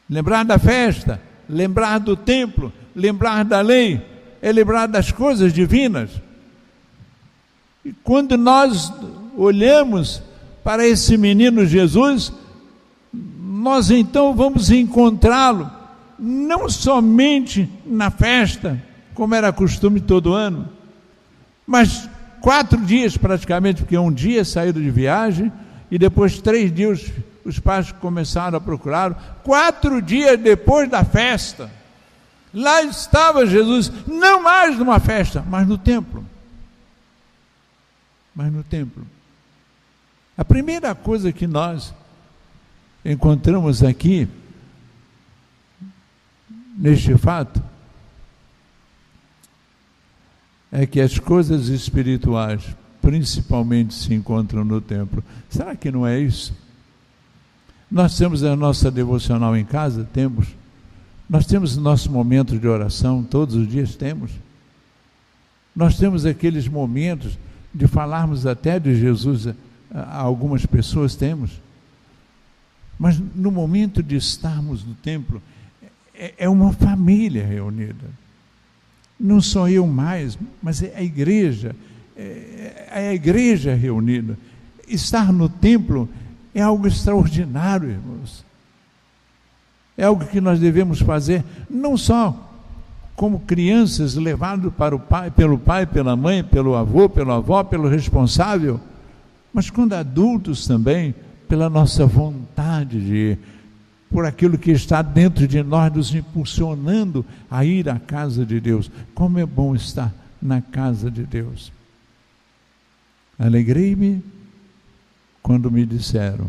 lembrar 0.09 0.45
da 0.45 0.59
festa, 0.59 1.21
lembrar 1.49 1.97
do 1.99 2.15
templo, 2.15 2.71
lembrar 2.95 3.43
da 3.43 3.59
lei, 3.59 4.10
é 4.41 4.51
lembrar 4.51 4.87
das 4.87 5.11
coisas 5.11 5.53
divinas. 5.53 6.09
E 7.85 7.93
quando 8.03 8.37
nós 8.37 8.91
olhamos 9.37 10.21
para 10.63 10.87
esse 10.87 11.17
menino 11.17 11.65
Jesus, 11.65 12.31
nós 13.13 13.91
então 13.91 14.33
vamos 14.33 14.69
encontrá-lo 14.71 15.69
não 16.17 16.69
somente 16.69 17.67
na 17.85 18.11
festa, 18.11 18.81
como 19.15 19.33
era 19.33 19.51
costume 19.51 19.99
todo 19.99 20.33
ano, 20.33 20.69
mas 21.65 22.07
quatro 22.39 22.79
dias 22.79 23.17
praticamente, 23.17 23.81
porque 23.81 23.97
um 23.97 24.11
dia 24.11 24.45
saíram 24.45 24.79
de 24.79 24.91
viagem 24.91 25.51
e 25.89 25.97
depois 25.97 26.39
três 26.39 26.71
dias 26.71 27.11
os 27.43 27.57
pais 27.57 27.91
começaram 27.91 28.57
a 28.57 28.61
procurar. 28.61 29.41
Quatro 29.43 29.99
dias 29.99 30.39
depois 30.39 30.87
da 30.87 31.03
festa, 31.03 31.71
lá 32.53 32.83
estava 32.83 33.45
Jesus, 33.45 33.91
não 34.07 34.41
mais 34.41 34.77
numa 34.77 34.99
festa, 34.99 35.43
mas 35.47 35.67
no 35.67 35.77
templo 35.77 36.25
mas 38.33 38.51
no 38.51 38.63
templo. 38.63 39.05
A 40.37 40.45
primeira 40.45 40.95
coisa 40.95 41.31
que 41.31 41.45
nós 41.45 41.93
encontramos 43.03 43.83
aqui, 43.83 44.27
neste 46.77 47.15
fato, 47.17 47.61
é 50.71 50.85
que 50.85 51.01
as 51.01 51.19
coisas 51.19 51.67
espirituais 51.67 52.63
principalmente 53.01 53.93
se 53.93 54.13
encontram 54.13 54.63
no 54.63 54.79
templo. 54.79 55.23
Será 55.49 55.75
que 55.75 55.91
não 55.91 56.07
é 56.07 56.19
isso? 56.19 56.55
Nós 57.89 58.17
temos 58.17 58.43
a 58.43 58.55
nossa 58.55 58.89
devocional 58.89 59.57
em 59.57 59.65
casa? 59.65 60.07
Temos. 60.13 60.47
Nós 61.31 61.45
temos 61.45 61.77
nosso 61.77 62.11
momento 62.11 62.59
de 62.59 62.67
oração, 62.67 63.23
todos 63.23 63.55
os 63.55 63.65
dias 63.65 63.95
temos. 63.95 64.31
Nós 65.73 65.97
temos 65.97 66.25
aqueles 66.25 66.67
momentos 66.67 67.39
de 67.73 67.87
falarmos 67.87 68.45
até 68.45 68.77
de 68.77 68.99
Jesus 68.99 69.47
a, 69.47 69.55
a 69.93 70.17
algumas 70.19 70.65
pessoas 70.65 71.15
temos. 71.15 71.51
Mas 72.99 73.17
no 73.33 73.49
momento 73.49 74.03
de 74.03 74.17
estarmos 74.17 74.83
no 74.83 74.93
templo, 74.93 75.41
é, 76.13 76.33
é 76.37 76.49
uma 76.49 76.73
família 76.73 77.47
reunida. 77.47 78.09
Não 79.17 79.39
sou 79.39 79.69
eu 79.69 79.87
mais, 79.87 80.37
mas 80.61 80.83
é 80.83 80.93
a 80.97 81.01
igreja, 81.01 81.73
é, 82.17 82.87
é 82.91 83.07
a 83.07 83.13
igreja 83.13 83.73
reunida. 83.73 84.37
Estar 84.85 85.31
no 85.31 85.47
templo 85.47 86.09
é 86.53 86.61
algo 86.61 86.85
extraordinário, 86.85 87.89
irmãos. 87.89 88.43
É 89.97 90.05
algo 90.05 90.25
que 90.25 90.41
nós 90.41 90.59
devemos 90.59 90.99
fazer, 90.99 91.43
não 91.69 91.97
só 91.97 92.49
como 93.15 93.41
crianças 93.41 94.15
levados 94.15 94.73
para 94.73 94.95
o 94.95 94.99
pai, 94.99 95.29
pelo 95.29 95.57
pai, 95.57 95.85
pela 95.85 96.15
mãe, 96.15 96.43
pelo 96.43 96.75
avô, 96.75 97.07
pela 97.07 97.37
avó, 97.37 97.63
pelo 97.63 97.87
responsável, 97.87 98.79
mas 99.53 99.69
quando 99.69 99.93
adultos 99.93 100.65
também, 100.65 101.13
pela 101.47 101.69
nossa 101.69 102.05
vontade 102.05 102.99
de 102.99 103.15
ir, 103.15 103.39
por 104.09 104.25
aquilo 104.25 104.57
que 104.57 104.71
está 104.71 105.01
dentro 105.01 105.47
de 105.47 105.63
nós, 105.63 105.93
nos 105.93 106.13
impulsionando 106.13 107.25
a 107.49 107.63
ir 107.63 107.89
à 107.89 107.99
casa 107.99 108.45
de 108.45 108.59
Deus. 108.59 108.91
Como 109.13 109.39
é 109.39 109.45
bom 109.45 109.73
estar 109.73 110.13
na 110.41 110.61
casa 110.61 111.09
de 111.09 111.23
Deus. 111.23 111.71
Alegrei-me 113.39 114.23
quando 115.41 115.71
me 115.71 115.85
disseram: 115.85 116.47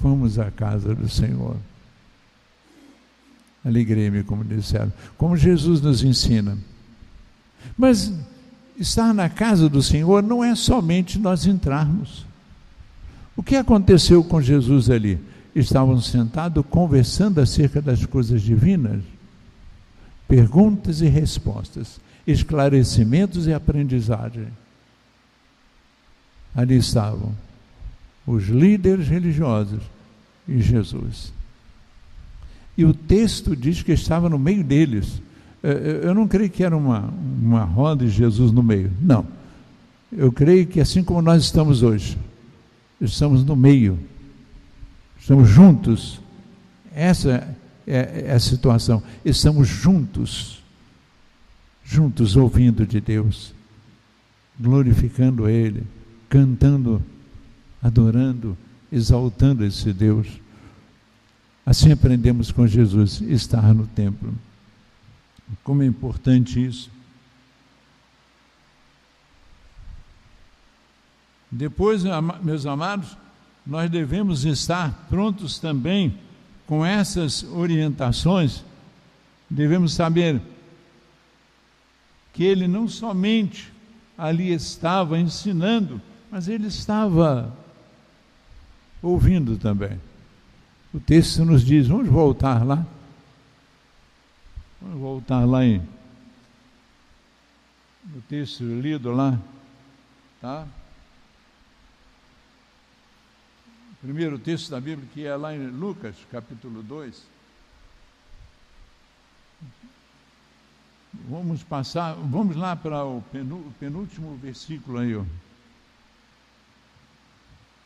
Vamos 0.00 0.38
à 0.38 0.50
casa 0.50 0.94
do 0.94 1.08
Senhor. 1.08 1.56
Alegrei-me, 3.64 4.22
como 4.22 4.44
disseram. 4.44 4.92
Como 5.18 5.36
Jesus 5.36 5.80
nos 5.80 6.02
ensina. 6.02 6.56
Mas 7.76 8.12
estar 8.78 9.12
na 9.12 9.28
casa 9.28 9.68
do 9.68 9.82
Senhor 9.82 10.22
não 10.22 10.42
é 10.42 10.54
somente 10.54 11.18
nós 11.18 11.46
entrarmos. 11.46 12.24
O 13.36 13.42
que 13.42 13.56
aconteceu 13.56 14.24
com 14.24 14.40
Jesus 14.40 14.88
ali? 14.90 15.18
Estavam 15.54 16.00
sentados 16.00 16.64
conversando 16.70 17.40
acerca 17.40 17.82
das 17.82 18.04
coisas 18.06 18.40
divinas. 18.40 19.02
Perguntas 20.26 21.00
e 21.00 21.06
respostas, 21.06 22.00
esclarecimentos 22.26 23.46
e 23.46 23.52
aprendizagem. 23.52 24.48
Ali 26.54 26.76
estavam 26.76 27.34
os 28.26 28.48
líderes 28.48 29.08
religiosos 29.08 29.82
e 30.46 30.60
Jesus. 30.60 31.32
E 32.80 32.84
o 32.86 32.94
texto 32.94 33.54
diz 33.54 33.82
que 33.82 33.92
estava 33.92 34.30
no 34.30 34.38
meio 34.38 34.64
deles. 34.64 35.20
É, 35.62 35.68
é, 35.68 36.00
eu 36.02 36.14
não 36.14 36.26
creio 36.26 36.48
que 36.48 36.64
era 36.64 36.74
uma, 36.74 37.12
uma 37.42 37.62
roda 37.62 38.06
de 38.06 38.10
Jesus 38.10 38.50
no 38.52 38.62
meio. 38.62 38.90
Não. 39.02 39.26
Eu 40.10 40.32
creio 40.32 40.66
que 40.66 40.80
assim 40.80 41.04
como 41.04 41.20
nós 41.20 41.44
estamos 41.44 41.82
hoje, 41.82 42.16
estamos 42.98 43.44
no 43.44 43.54
meio, 43.54 43.98
estamos 45.20 45.46
juntos. 45.46 46.22
Essa 46.94 47.54
é, 47.86 48.24
é 48.28 48.32
a 48.32 48.40
situação. 48.40 49.02
Estamos 49.22 49.68
juntos, 49.68 50.62
juntos 51.84 52.34
ouvindo 52.34 52.86
de 52.86 52.98
Deus, 52.98 53.52
glorificando 54.58 55.50
Ele, 55.50 55.82
cantando, 56.30 57.02
adorando, 57.82 58.56
exaltando 58.90 59.66
esse 59.66 59.92
Deus. 59.92 60.39
Assim 61.70 61.92
aprendemos 61.92 62.50
com 62.50 62.66
Jesus, 62.66 63.20
estar 63.20 63.72
no 63.72 63.86
templo. 63.86 64.34
Como 65.62 65.84
é 65.84 65.86
importante 65.86 66.66
isso. 66.66 66.90
Depois, 71.48 72.02
meus 72.42 72.66
amados, 72.66 73.16
nós 73.64 73.88
devemos 73.88 74.44
estar 74.44 75.06
prontos 75.08 75.60
também 75.60 76.18
com 76.66 76.84
essas 76.84 77.44
orientações. 77.44 78.64
Devemos 79.48 79.92
saber 79.94 80.42
que 82.32 82.42
ele 82.42 82.66
não 82.66 82.88
somente 82.88 83.72
ali 84.18 84.52
estava 84.52 85.20
ensinando, 85.20 86.02
mas 86.32 86.48
ele 86.48 86.66
estava 86.66 87.56
ouvindo 89.00 89.56
também. 89.56 90.09
O 90.92 90.98
texto 91.00 91.44
nos 91.44 91.64
diz, 91.64 91.86
vamos 91.86 92.08
voltar 92.08 92.66
lá. 92.66 92.84
Vamos 94.80 95.00
voltar 95.00 95.44
lá 95.44 95.64
em 95.64 95.80
no 98.02 98.20
texto 98.22 98.64
lido 98.64 99.12
lá, 99.12 99.38
tá? 100.40 100.66
Primeiro 104.00 104.38
texto 104.38 104.70
da 104.70 104.80
Bíblia 104.80 105.06
que 105.12 105.26
é 105.26 105.36
lá 105.36 105.54
em 105.54 105.68
Lucas, 105.68 106.16
capítulo 106.32 106.82
2. 106.82 107.22
Vamos 111.28 111.62
passar, 111.62 112.14
vamos 112.14 112.56
lá 112.56 112.74
para 112.74 113.04
o 113.04 113.22
penúltimo 113.78 114.36
versículo 114.36 114.98
aí, 114.98 115.14
ó. 115.14 115.24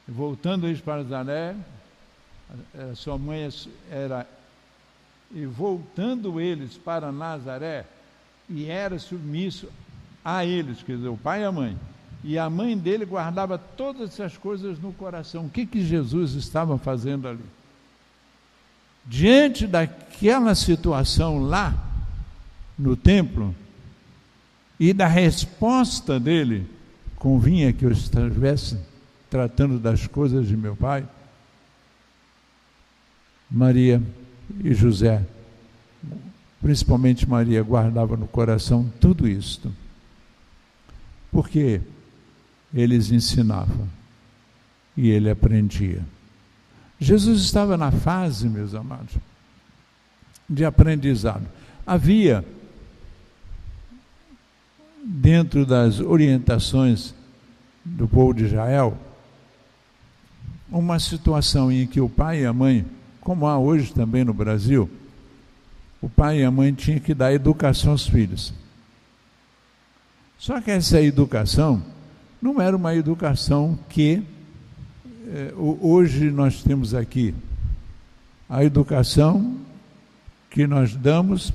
Voltando 0.07 0.67
aí 0.67 0.81
para 0.81 1.03
Zaré, 1.03 1.57
a 2.91 2.95
sua 2.95 3.19
mãe 3.19 3.49
era. 3.91 4.27
E 5.35 5.47
voltando 5.47 6.41
eles 6.41 6.77
para 6.77 7.11
Nazaré, 7.11 7.85
e 8.49 8.67
era 8.67 8.99
submisso 8.99 9.69
a 10.25 10.45
eles, 10.45 10.83
quer 10.83 10.97
dizer, 10.97 11.09
o 11.09 11.17
pai 11.17 11.43
e 11.43 11.45
a 11.45 11.53
mãe. 11.53 11.77
E 12.23 12.39
a 12.39 12.49
mãe 12.49 12.77
dele 12.77 13.05
guardava 13.05 13.59
todas 13.59 14.11
essas 14.11 14.39
coisas 14.39 14.79
no 14.79 14.93
coração. 14.93 15.47
O 15.47 15.51
que, 15.51 15.67
que 15.67 15.85
Jesus 15.85 16.33
estava 16.35 16.79
fazendo 16.79 17.29
ali? 17.29 17.45
Diante 19.05 19.67
daquela 19.67 20.55
situação 20.55 21.39
lá, 21.39 21.75
no 22.79 22.97
templo, 22.97 23.55
e 24.81 24.93
da 24.93 25.07
resposta 25.07 26.19
dele, 26.19 26.67
convinha 27.17 27.73
que 27.73 27.85
eu 27.85 27.93
estivesse 27.93 28.79
tratando 29.29 29.79
das 29.79 30.07
coisas 30.07 30.49
de 30.49 30.57
meu 30.57 30.75
pai. 30.75 31.07
Maria 33.55 34.03
e 34.65 34.75
José, 34.75 35.25
principalmente 36.61 37.29
Maria, 37.29 37.63
guardava 37.63 38.17
no 38.17 38.27
coração 38.27 38.93
tudo 39.01 39.29
isto. 39.29 39.73
Porque 41.31 41.81
eles 42.75 43.13
ensinavam 43.13 43.89
e 44.97 45.09
ele 45.09 45.31
aprendia. 45.31 46.05
Jesus 46.99 47.43
estava 47.43 47.77
na 47.77 47.93
fase, 47.93 48.49
meus 48.49 48.75
amados, 48.75 49.15
de 50.51 50.65
aprendizado. 50.65 51.47
Havia, 51.87 52.45
dentro 55.05 55.65
das 55.65 56.01
orientações 56.01 57.15
do 57.85 58.09
povo 58.09 58.35
de 58.35 58.47
Israel, 58.47 58.99
uma 60.69 60.99
situação 60.99 61.71
em 61.71 61.87
que 61.87 62.01
o 62.01 62.09
pai 62.09 62.43
e 62.43 62.47
a 62.47 62.53
mãe, 62.53 62.85
como 63.25 63.47
há 63.47 63.59
hoje 63.59 63.93
também 63.93 64.23
no 64.23 64.35
Brasil, 64.35 64.89
o 66.01 66.09
pai 66.09 66.41
e 66.41 66.45
a 66.45 66.51
mãe 66.51 66.73
tinham 66.75 67.01
que 67.01 67.15
dar 67.15 67.33
educação 67.33 67.93
aos 67.93 68.07
filhos. 68.07 68.53
Só 70.39 70.61
que 70.61 70.71
essa 70.71 71.01
educação 71.01 71.83
não 72.41 72.61
era 72.61 72.77
uma 72.77 72.95
educação 72.95 73.79
que 73.89 74.23
eh, 75.27 75.55
hoje 75.57 76.31
nós 76.31 76.63
temos 76.63 76.93
aqui. 76.93 77.35
A 78.47 78.63
educação 78.63 79.57
que 80.51 80.67
nós 80.67 80.95
damos 80.95 81.51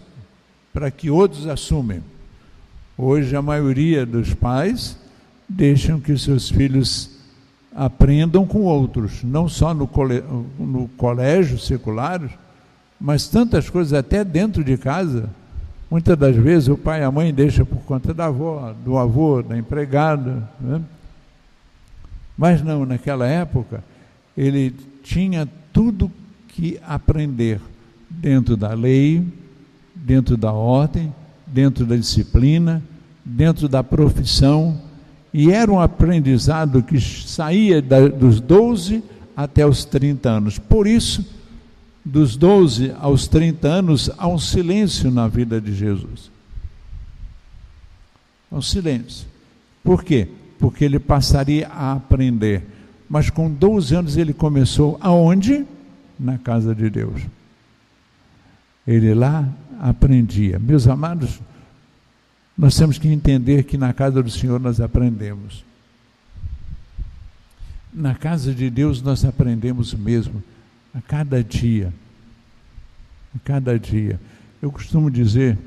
para 0.73 0.89
que 0.89 1.11
outros 1.11 1.45
assumem. 1.45 2.03
Hoje 2.97 3.35
a 3.35 3.41
maioria 3.43 4.07
dos 4.07 4.33
pais 4.33 4.97
deixam 5.47 5.99
que 5.99 6.17
seus 6.17 6.49
filhos 6.49 7.18
aprendam 7.75 8.45
com 8.45 8.61
outros, 8.61 9.23
não 9.23 9.47
só 9.47 9.73
no, 9.73 9.87
cole, 9.87 10.23
no 10.57 10.87
colégio 10.97 11.57
secular, 11.59 12.21
mas 12.99 13.27
tantas 13.27 13.69
coisas 13.69 13.93
até 13.93 14.23
dentro 14.23 14.63
de 14.63 14.77
casa. 14.77 15.29
Muitas 15.89 16.17
das 16.17 16.35
vezes 16.35 16.69
o 16.69 16.77
pai 16.77 17.01
e 17.01 17.03
a 17.03 17.11
mãe 17.11 17.33
deixam 17.33 17.65
por 17.65 17.79
conta 17.79 18.13
da 18.13 18.25
avó, 18.25 18.73
do 18.83 18.97
avô, 18.97 19.41
da 19.41 19.57
empregada. 19.57 20.47
Né? 20.59 20.81
Mas 22.37 22.61
não, 22.61 22.85
naquela 22.85 23.27
época 23.27 23.83
ele 24.37 24.75
tinha 25.03 25.47
tudo 25.73 26.11
que 26.47 26.79
aprender 26.85 27.59
dentro 28.09 28.55
da 28.55 28.73
lei, 28.73 29.25
dentro 29.95 30.37
da 30.37 30.51
ordem, 30.51 31.13
dentro 31.45 31.85
da 31.85 31.95
disciplina, 31.95 32.81
dentro 33.23 33.67
da 33.67 33.83
profissão, 33.83 34.79
e 35.33 35.51
era 35.51 35.71
um 35.71 35.79
aprendizado 35.79 36.81
que 36.81 36.99
saía 36.99 37.81
da, 37.81 38.07
dos 38.07 38.39
12 38.39 39.03
até 39.35 39.65
os 39.65 39.85
30 39.85 40.29
anos. 40.29 40.57
Por 40.57 40.87
isso, 40.87 41.25
dos 42.03 42.35
12 42.35 42.93
aos 42.99 43.27
30 43.27 43.67
anos, 43.67 44.11
há 44.17 44.27
um 44.27 44.39
silêncio 44.39 45.11
na 45.11 45.27
vida 45.27 45.61
de 45.61 45.73
Jesus. 45.73 46.31
Há 48.51 48.57
um 48.57 48.61
silêncio. 48.61 49.27
Por 49.83 50.03
quê? 50.03 50.27
Porque 50.57 50.83
ele 50.83 50.99
passaria 50.99 51.67
a 51.67 51.93
aprender. 51.93 52.63
Mas 53.07 53.29
com 53.29 53.49
12 53.49 53.95
anos 53.95 54.17
ele 54.17 54.33
começou 54.33 54.97
aonde? 54.99 55.65
Na 56.19 56.37
casa 56.37 56.75
de 56.75 56.89
Deus. 56.89 57.21
Ele 58.85 59.13
lá 59.13 59.47
aprendia. 59.79 60.59
Meus 60.59 60.87
amados, 60.87 61.39
nós 62.59 62.75
temos 62.75 62.97
que 62.97 63.07
entender 63.07 63.63
que 63.63 63.77
na 63.77 63.93
casa 63.93 64.21
do 64.21 64.29
Senhor 64.29 64.59
nós 64.59 64.81
aprendemos. 64.81 65.63
Na 67.93 68.13
casa 68.13 68.53
de 68.53 68.69
Deus 68.69 69.01
nós 69.01 69.23
aprendemos 69.23 69.93
mesmo, 69.93 70.43
a 70.93 70.99
cada 70.99 71.41
dia. 71.41 71.93
A 73.33 73.39
cada 73.45 73.79
dia. 73.79 74.19
Eu 74.61 74.73
costumo 74.73 75.09
dizer, 75.09 75.57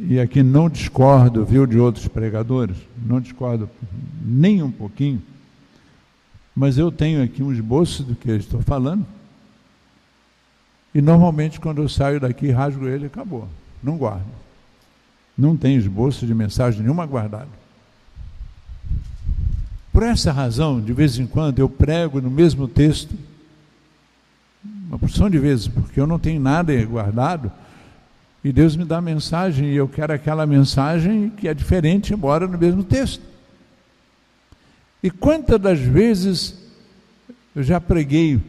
e 0.00 0.18
aqui 0.18 0.42
não 0.42 0.68
discordo, 0.68 1.44
viu, 1.44 1.64
de 1.64 1.78
outros 1.78 2.08
pregadores, 2.08 2.76
não 3.06 3.20
discordo 3.20 3.70
nem 4.20 4.60
um 4.60 4.72
pouquinho, 4.72 5.22
mas 6.52 6.76
eu 6.76 6.90
tenho 6.90 7.22
aqui 7.22 7.44
um 7.44 7.52
esboço 7.52 8.02
do 8.02 8.16
que 8.16 8.28
eu 8.28 8.36
estou 8.36 8.60
falando, 8.60 9.06
e 10.92 11.00
normalmente 11.00 11.60
quando 11.60 11.80
eu 11.80 11.88
saio 11.88 12.18
daqui, 12.18 12.50
rasgo 12.50 12.88
ele 12.88 13.04
e 13.04 13.06
acabou, 13.06 13.48
não 13.80 13.96
guardo. 13.96 14.47
Não 15.38 15.56
tem 15.56 15.76
esboço 15.76 16.26
de 16.26 16.34
mensagem 16.34 16.82
nenhuma 16.82 17.06
guardado. 17.06 17.48
Por 19.92 20.02
essa 20.02 20.32
razão, 20.32 20.80
de 20.80 20.92
vez 20.92 21.16
em 21.18 21.26
quando, 21.26 21.60
eu 21.60 21.68
prego 21.68 22.20
no 22.20 22.30
mesmo 22.30 22.66
texto, 22.66 23.14
uma 24.88 24.98
porção 24.98 25.30
de 25.30 25.38
vezes, 25.38 25.68
porque 25.68 26.00
eu 26.00 26.06
não 26.06 26.18
tenho 26.18 26.40
nada 26.40 26.74
guardado, 26.84 27.52
e 28.42 28.52
Deus 28.52 28.74
me 28.74 28.84
dá 28.84 29.00
mensagem, 29.00 29.68
e 29.68 29.76
eu 29.76 29.86
quero 29.86 30.12
aquela 30.12 30.44
mensagem 30.44 31.30
que 31.30 31.46
é 31.46 31.54
diferente, 31.54 32.12
embora 32.12 32.46
no 32.46 32.58
mesmo 32.58 32.82
texto. 32.82 33.22
E 35.02 35.10
quantas 35.10 35.60
das 35.60 35.78
vezes 35.78 36.54
eu 37.54 37.62
já 37.62 37.80
preguei 37.80 38.40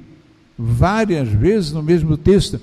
várias 0.57 1.29
vezes 1.29 1.71
no 1.71 1.83
mesmo 1.83 2.17
texto, 2.17 2.59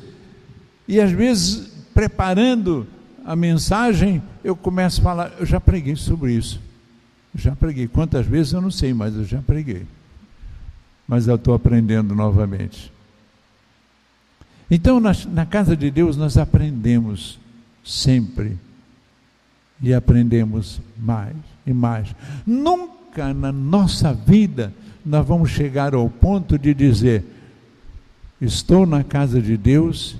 e 0.89 1.01
às 1.01 1.11
vezes 1.13 1.73
preparando 1.95 2.87
a 3.27 3.35
mensagem, 3.35 4.23
eu 4.45 4.55
começo 4.55 5.01
a 5.01 5.03
falar, 5.05 5.33
eu 5.41 5.45
já 5.45 5.61
preguei 5.61 5.97
sobre 5.97 6.33
isso. 6.33 6.61
Já 7.35 7.57
preguei. 7.57 7.89
Quantas 7.89 8.25
vezes 8.25 8.53
eu 8.53 8.61
não 8.61 8.71
sei, 8.71 8.95
mas 8.95 9.17
eu 9.17 9.25
já 9.25 9.43
preguei. 9.43 9.85
Mas 11.09 11.27
eu 11.27 11.35
estou 11.35 11.53
aprendendo 11.53 12.15
novamente. 12.15 12.93
Então, 14.71 15.01
na, 15.01 15.11
na 15.33 15.45
casa 15.45 15.77
de 15.77 15.91
Deus, 15.91 16.17
nós 16.17 16.39
aprendemos 16.39 17.41
sempre. 17.85 18.57
E 19.83 19.93
aprendemos 19.93 20.81
mais 20.97 21.37
e 21.67 21.73
mais. 21.73 22.15
Nunca 22.47 23.35
na 23.35 23.51
nossa 23.51 24.15
vida 24.15 24.73
nós 25.05 25.27
vamos 25.27 25.51
chegar 25.51 25.95
ao 25.95 26.09
ponto 26.09 26.57
de 26.57 26.73
dizer: 26.73 27.25
estou 28.41 28.87
na 28.87 29.03
casa 29.03 29.43
de 29.43 29.57
Deus 29.57 30.17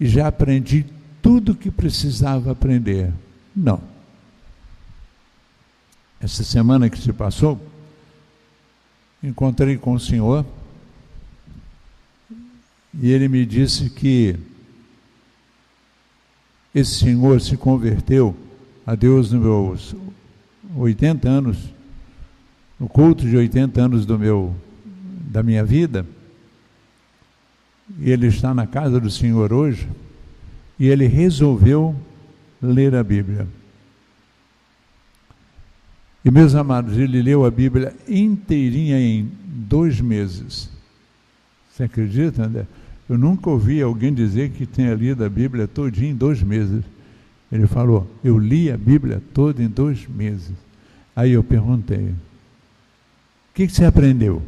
e 0.00 0.06
já 0.06 0.28
aprendi 0.28 0.86
tudo 1.22 1.54
que 1.54 1.70
precisava 1.70 2.50
aprender. 2.50 3.12
Não. 3.54 3.80
Essa 6.20 6.42
semana 6.42 6.90
que 6.90 6.98
se 6.98 7.12
passou, 7.12 7.60
encontrei 9.22 9.78
com 9.78 9.94
o 9.94 10.00
senhor 10.00 10.44
e 13.00 13.10
ele 13.10 13.28
me 13.28 13.46
disse 13.46 13.88
que 13.88 14.36
esse 16.74 16.98
senhor 16.98 17.40
se 17.40 17.56
converteu 17.56 18.36
a 18.84 18.94
Deus 18.94 19.32
nos 19.32 19.42
meus 19.42 19.96
80 20.76 21.28
anos, 21.28 21.58
no 22.78 22.88
culto 22.88 23.28
de 23.28 23.36
80 23.36 23.80
anos 23.80 24.04
do 24.04 24.18
meu 24.18 24.54
da 25.30 25.42
minha 25.42 25.64
vida. 25.64 26.06
E 27.98 28.10
ele 28.10 28.26
está 28.26 28.54
na 28.54 28.66
casa 28.66 29.00
do 29.00 29.10
Senhor 29.10 29.52
hoje 29.52 29.88
e 30.82 30.88
ele 30.88 31.06
resolveu 31.06 31.94
ler 32.60 32.92
a 32.96 33.04
Bíblia. 33.04 33.46
E 36.24 36.30
meus 36.30 36.56
amados, 36.56 36.98
ele 36.98 37.22
leu 37.22 37.44
a 37.44 37.52
Bíblia 37.52 37.94
inteirinha 38.08 39.00
em 39.00 39.30
dois 39.44 40.00
meses. 40.00 40.68
Você 41.70 41.84
acredita, 41.84 42.42
André? 42.42 42.66
Eu 43.08 43.16
nunca 43.16 43.48
ouvi 43.48 43.80
alguém 43.80 44.12
dizer 44.12 44.50
que 44.50 44.66
tenha 44.66 44.92
lido 44.92 45.24
a 45.24 45.28
Bíblia 45.28 45.68
todinha 45.68 46.10
em 46.10 46.16
dois 46.16 46.42
meses. 46.42 46.82
Ele 47.52 47.68
falou, 47.68 48.10
eu 48.24 48.36
li 48.36 48.68
a 48.68 48.76
Bíblia 48.76 49.22
toda 49.32 49.62
em 49.62 49.68
dois 49.68 50.08
meses. 50.08 50.50
Aí 51.14 51.30
eu 51.30 51.44
perguntei, 51.44 52.08
o 52.08 53.54
que, 53.54 53.68
que 53.68 53.72
você 53.72 53.84
aprendeu? 53.84 54.42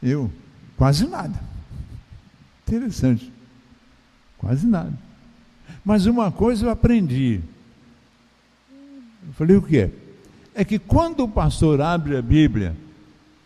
Eu, 0.00 0.30
quase 0.76 1.08
nada. 1.08 1.42
Interessante. 2.62 3.33
Quase 4.44 4.66
nada. 4.66 4.92
Mas 5.82 6.04
uma 6.04 6.30
coisa 6.30 6.66
eu 6.66 6.70
aprendi. 6.70 7.40
Eu 9.26 9.32
falei 9.32 9.56
o 9.56 9.62
quê? 9.62 9.88
É 10.54 10.62
que 10.62 10.78
quando 10.78 11.24
o 11.24 11.28
pastor 11.28 11.80
abre 11.80 12.14
a 12.14 12.22
Bíblia 12.22 12.76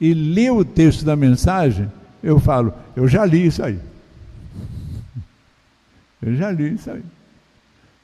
e 0.00 0.12
lê 0.12 0.50
o 0.50 0.64
texto 0.64 1.04
da 1.04 1.14
mensagem, 1.14 1.90
eu 2.20 2.40
falo, 2.40 2.74
eu 2.96 3.06
já 3.06 3.24
li 3.24 3.46
isso 3.46 3.62
aí. 3.62 3.78
Eu 6.20 6.34
já 6.34 6.50
li 6.50 6.74
isso 6.74 6.90
aí. 6.90 7.04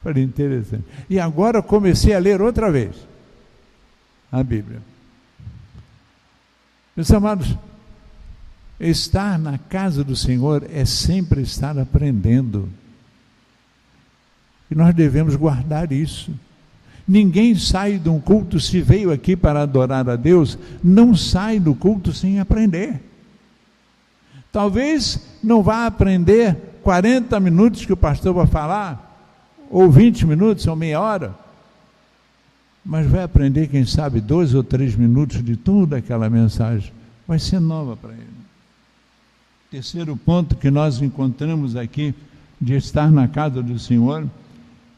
Falei, 0.01 0.23
interessante. 0.23 0.85
E 1.11 1.19
agora 1.19 1.61
comecei 1.61 2.15
a 2.15 2.19
ler 2.21 2.41
outra 2.41 2.71
vez 2.71 2.95
a 4.31 4.41
Bíblia. 4.41 4.81
Meus 6.95 7.11
amados, 7.11 7.57
estar 8.79 9.37
na 9.37 9.59
casa 9.59 10.05
do 10.05 10.15
Senhor 10.15 10.65
é 10.73 10.85
sempre 10.85 11.43
estar 11.43 11.77
aprendendo. 11.77 12.69
E 14.71 14.75
nós 14.75 14.95
devemos 14.95 15.37
guardar 15.37 15.93
isso. 15.93 16.33
Ninguém 17.07 17.55
sai 17.55 17.99
de 17.99 18.09
um 18.09 18.19
culto, 18.19 18.59
se 18.59 18.81
veio 18.81 19.13
aqui 19.13 19.37
para 19.37 19.63
adorar 19.63 20.09
a 20.09 20.17
Deus, 20.17 20.59
não 20.83 21.15
sai 21.15 21.61
do 21.61 21.75
culto 21.75 22.13
sem 22.13 22.41
aprender. 22.41 23.01
Talvez 24.51 25.21
não 25.43 25.63
vá 25.63 25.87
aprender 25.87 26.57
40 26.83 27.39
minutos 27.41 27.85
que 27.85 27.93
o 27.93 27.97
pastor 27.97 28.33
vai 28.33 28.47
falar, 28.47 29.11
ou 29.71 29.91
20 29.91 30.27
minutos, 30.27 30.67
ou 30.67 30.77
meia 30.77 31.01
hora, 31.01 31.35
mas 32.85 33.07
vai 33.07 33.23
aprender, 33.23 33.69
quem 33.69 33.85
sabe, 33.85 34.21
dois 34.21 34.55
ou 34.55 34.63
três 34.63 34.95
minutos 34.95 35.43
de 35.43 35.57
toda 35.57 35.97
aquela 35.97 36.29
mensagem. 36.29 36.93
Vai 37.27 37.39
ser 37.39 37.59
nova 37.59 37.97
para 37.97 38.13
ele. 38.13 38.45
Terceiro 39.71 40.17
ponto 40.17 40.55
que 40.55 40.71
nós 40.71 41.01
encontramos 41.01 41.75
aqui 41.75 42.15
de 42.61 42.75
estar 42.75 43.11
na 43.11 43.27
casa 43.27 43.63
do 43.63 43.79
Senhor 43.79 44.29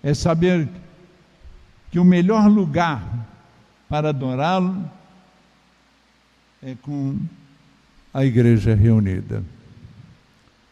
é 0.06 0.14
saber 0.14 0.68
que 1.90 1.98
o 1.98 2.04
melhor 2.04 2.48
lugar 2.48 3.26
para 3.88 4.10
adorá-lo 4.10 4.88
é 6.62 6.76
com 6.80 7.18
a 8.14 8.24
igreja 8.24 8.72
reunida. 8.72 9.42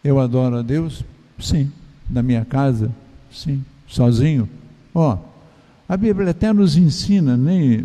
Eu 0.04 0.20
adoro 0.20 0.58
a 0.58 0.62
Deus? 0.62 1.04
Sim. 1.36 1.72
Na 2.08 2.22
minha 2.22 2.44
casa? 2.44 2.92
Sim. 3.28 3.64
Sozinho? 3.88 4.48
Ó, 4.94 5.18
a 5.88 5.96
Bíblia 5.96 6.30
até 6.30 6.52
nos 6.52 6.76
ensina, 6.76 7.36
nem, 7.36 7.84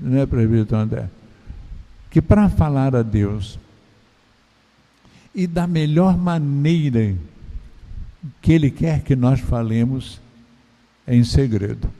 né, 0.00 0.24
presbítero 0.24 0.80
André, 0.80 1.10
que 2.10 2.22
para 2.22 2.48
falar 2.48 2.96
a 2.96 3.02
Deus 3.02 3.58
e 5.34 5.46
da 5.46 5.66
melhor 5.66 6.16
maneira 6.16 7.14
que 8.40 8.54
Ele 8.54 8.70
quer 8.70 9.02
que 9.02 9.14
nós 9.14 9.38
falemos 9.38 10.18
em 11.08 11.24
segredo. 11.24 11.90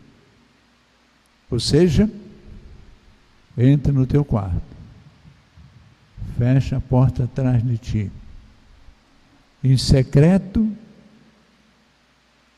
Ou 1.50 1.58
seja, 1.58 2.08
entre 3.56 3.90
no 3.90 4.06
teu 4.06 4.24
quarto, 4.24 4.62
fecha 6.36 6.76
a 6.76 6.80
porta 6.80 7.24
atrás 7.24 7.64
de 7.66 7.78
ti, 7.78 8.12
em 9.64 9.76
secreto, 9.76 10.70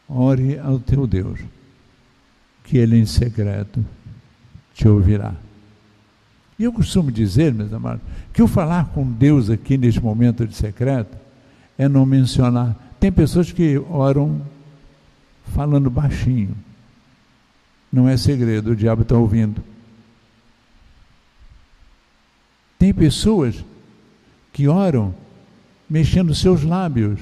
ore 0.09 0.59
ao 0.59 0.79
teu 0.79 1.07
Deus, 1.07 1.41
que 2.65 2.77
Ele 2.77 2.99
em 2.99 3.07
secreto 3.07 3.85
te 4.75 4.89
ouvirá. 4.89 5.35
E 6.59 6.65
eu 6.65 6.73
costumo 6.73 7.11
dizer, 7.11 7.55
meus 7.55 7.73
amados, 7.73 8.03
que 8.35 8.43
o 8.43 8.47
falar 8.47 8.87
com 8.89 9.11
Deus 9.11 9.49
aqui 9.49 9.79
neste 9.79 10.01
momento 10.01 10.47
de 10.47 10.55
secreto 10.55 11.17
é 11.79 11.89
não 11.89 12.05
mencionar. 12.05 12.77
Tem 12.99 13.11
pessoas 13.11 13.51
que 13.51 13.79
oram 13.89 14.43
falando 15.51 15.91
baixinho. 15.91 16.57
Não 17.93 18.09
é 18.09 18.17
segredo, 18.17 18.71
o 18.71 18.77
diabo 18.77 19.03
está 19.03 19.17
ouvindo. 19.17 19.63
Tem 22.79 22.95
pessoas 22.95 23.65
que 24.53 24.69
oram 24.69 25.15
mexendo 25.89 26.35
seus 26.35 26.63
lábios. 26.63 27.21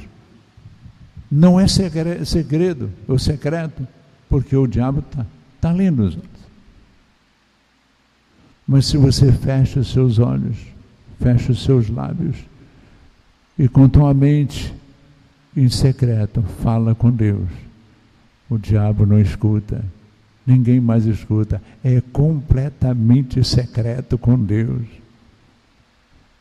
Não 1.30 1.58
é 1.58 1.66
segredo 1.66 2.90
ou 3.06 3.18
secreto, 3.18 3.86
porque 4.28 4.56
o 4.56 4.66
diabo 4.66 5.00
está 5.00 5.26
tá 5.60 5.72
lendo 5.72 6.04
os 6.04 6.14
olhos. 6.14 6.38
Mas 8.66 8.86
se 8.86 8.96
você 8.96 9.32
fecha 9.32 9.80
os 9.80 9.90
seus 9.90 10.18
olhos, 10.18 10.56
fecha 11.18 11.52
os 11.52 11.62
seus 11.64 11.88
lábios 11.88 12.36
e 13.58 13.66
com 13.66 13.88
tua 13.88 14.14
mente 14.14 14.72
em 15.56 15.68
secreto 15.68 16.42
fala 16.62 16.94
com 16.94 17.10
Deus, 17.10 17.48
o 18.48 18.58
diabo 18.58 19.04
não 19.04 19.18
escuta, 19.18 19.84
ninguém 20.46 20.80
mais 20.80 21.04
escuta, 21.04 21.60
é 21.84 22.00
completamente 22.00 23.44
secreto 23.44 24.16
com 24.16 24.38
Deus. 24.38 24.86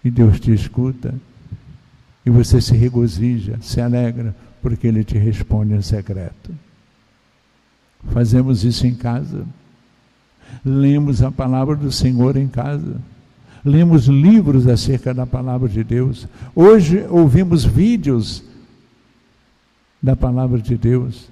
E 0.03 0.09
Deus 0.09 0.39
te 0.39 0.53
escuta 0.53 1.13
e 2.25 2.29
você 2.29 2.61
se 2.61 2.75
regozija, 2.75 3.57
se 3.61 3.81
alegra, 3.81 4.35
porque 4.61 4.87
Ele 4.87 5.03
te 5.03 5.17
responde 5.17 5.73
em 5.73 5.81
secreto. 5.81 6.51
Fazemos 8.09 8.63
isso 8.63 8.85
em 8.85 8.95
casa. 8.95 9.45
Lemos 10.63 11.21
a 11.21 11.31
palavra 11.31 11.75
do 11.75 11.91
Senhor 11.91 12.37
em 12.37 12.47
casa. 12.47 13.01
Lemos 13.63 14.07
livros 14.07 14.67
acerca 14.67 15.13
da 15.13 15.25
palavra 15.25 15.67
de 15.67 15.83
Deus. 15.83 16.27
Hoje 16.55 17.05
ouvimos 17.09 17.65
vídeos 17.65 18.43
da 20.01 20.15
palavra 20.15 20.59
de 20.59 20.77
Deus. 20.77 21.29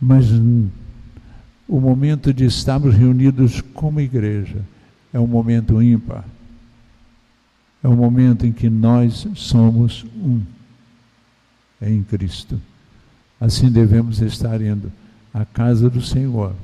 Mas 0.00 0.30
o 0.30 1.80
momento 1.80 2.32
de 2.32 2.44
estarmos 2.44 2.94
reunidos 2.94 3.60
como 3.60 4.00
igreja 4.00 4.64
é 5.12 5.18
um 5.18 5.26
momento 5.26 5.82
ímpar. 5.82 6.24
É 7.82 7.88
um 7.88 7.96
momento 7.96 8.46
em 8.46 8.52
que 8.52 8.68
nós 8.68 9.26
somos 9.34 10.04
um 10.16 10.40
em 11.80 12.02
Cristo. 12.02 12.60
Assim 13.40 13.70
devemos 13.70 14.20
estar 14.20 14.60
indo 14.60 14.90
à 15.32 15.44
casa 15.44 15.90
do 15.90 16.00
Senhor 16.00 16.54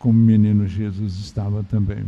como 0.00 0.18
o 0.18 0.22
menino 0.22 0.66
Jesus 0.66 1.18
estava 1.18 1.62
também. 1.62 2.04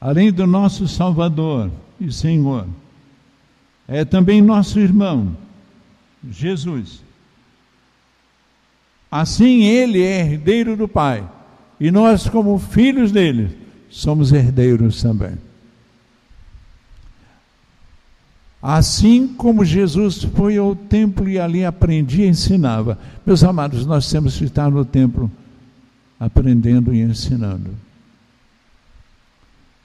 Além 0.00 0.32
do 0.32 0.46
nosso 0.46 0.88
Salvador 0.88 1.70
e 2.00 2.10
Senhor, 2.10 2.66
é 3.86 4.04
também 4.04 4.40
nosso 4.40 4.80
irmão, 4.80 5.36
Jesus. 6.28 7.04
Assim 9.12 9.64
ele 9.64 10.00
é 10.00 10.20
herdeiro 10.20 10.74
do 10.74 10.88
Pai, 10.88 11.22
e 11.78 11.90
nós, 11.90 12.30
como 12.30 12.58
filhos 12.58 13.12
dele, 13.12 13.54
somos 13.90 14.32
herdeiros 14.32 15.02
também. 15.02 15.34
Assim 18.62 19.28
como 19.28 19.66
Jesus 19.66 20.24
foi 20.24 20.56
ao 20.56 20.74
templo 20.74 21.28
e 21.28 21.38
ali 21.38 21.62
aprendia 21.62 22.24
e 22.24 22.28
ensinava. 22.28 22.98
Meus 23.26 23.44
amados, 23.44 23.84
nós 23.84 24.10
temos 24.10 24.38
que 24.38 24.44
estar 24.44 24.70
no 24.70 24.82
templo 24.82 25.30
aprendendo 26.18 26.94
e 26.94 27.02
ensinando. 27.02 27.70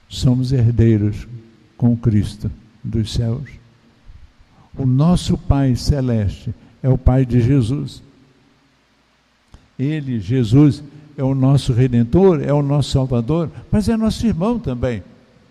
Somos 0.08 0.52
herdeiros 0.52 1.28
com 1.76 1.94
Cristo 1.94 2.50
dos 2.82 3.12
céus. 3.12 3.50
O 4.74 4.86
nosso 4.86 5.36
Pai 5.36 5.76
celeste 5.76 6.54
é 6.82 6.88
o 6.88 6.96
Pai 6.96 7.26
de 7.26 7.42
Jesus. 7.42 8.07
Ele, 9.78 10.18
Jesus, 10.18 10.82
é 11.16 11.22
o 11.22 11.34
nosso 11.34 11.72
redentor, 11.72 12.40
é 12.42 12.52
o 12.52 12.62
nosso 12.62 12.90
salvador, 12.90 13.50
mas 13.70 13.88
é 13.88 13.96
nosso 13.96 14.26
irmão 14.26 14.58
também, 14.58 15.02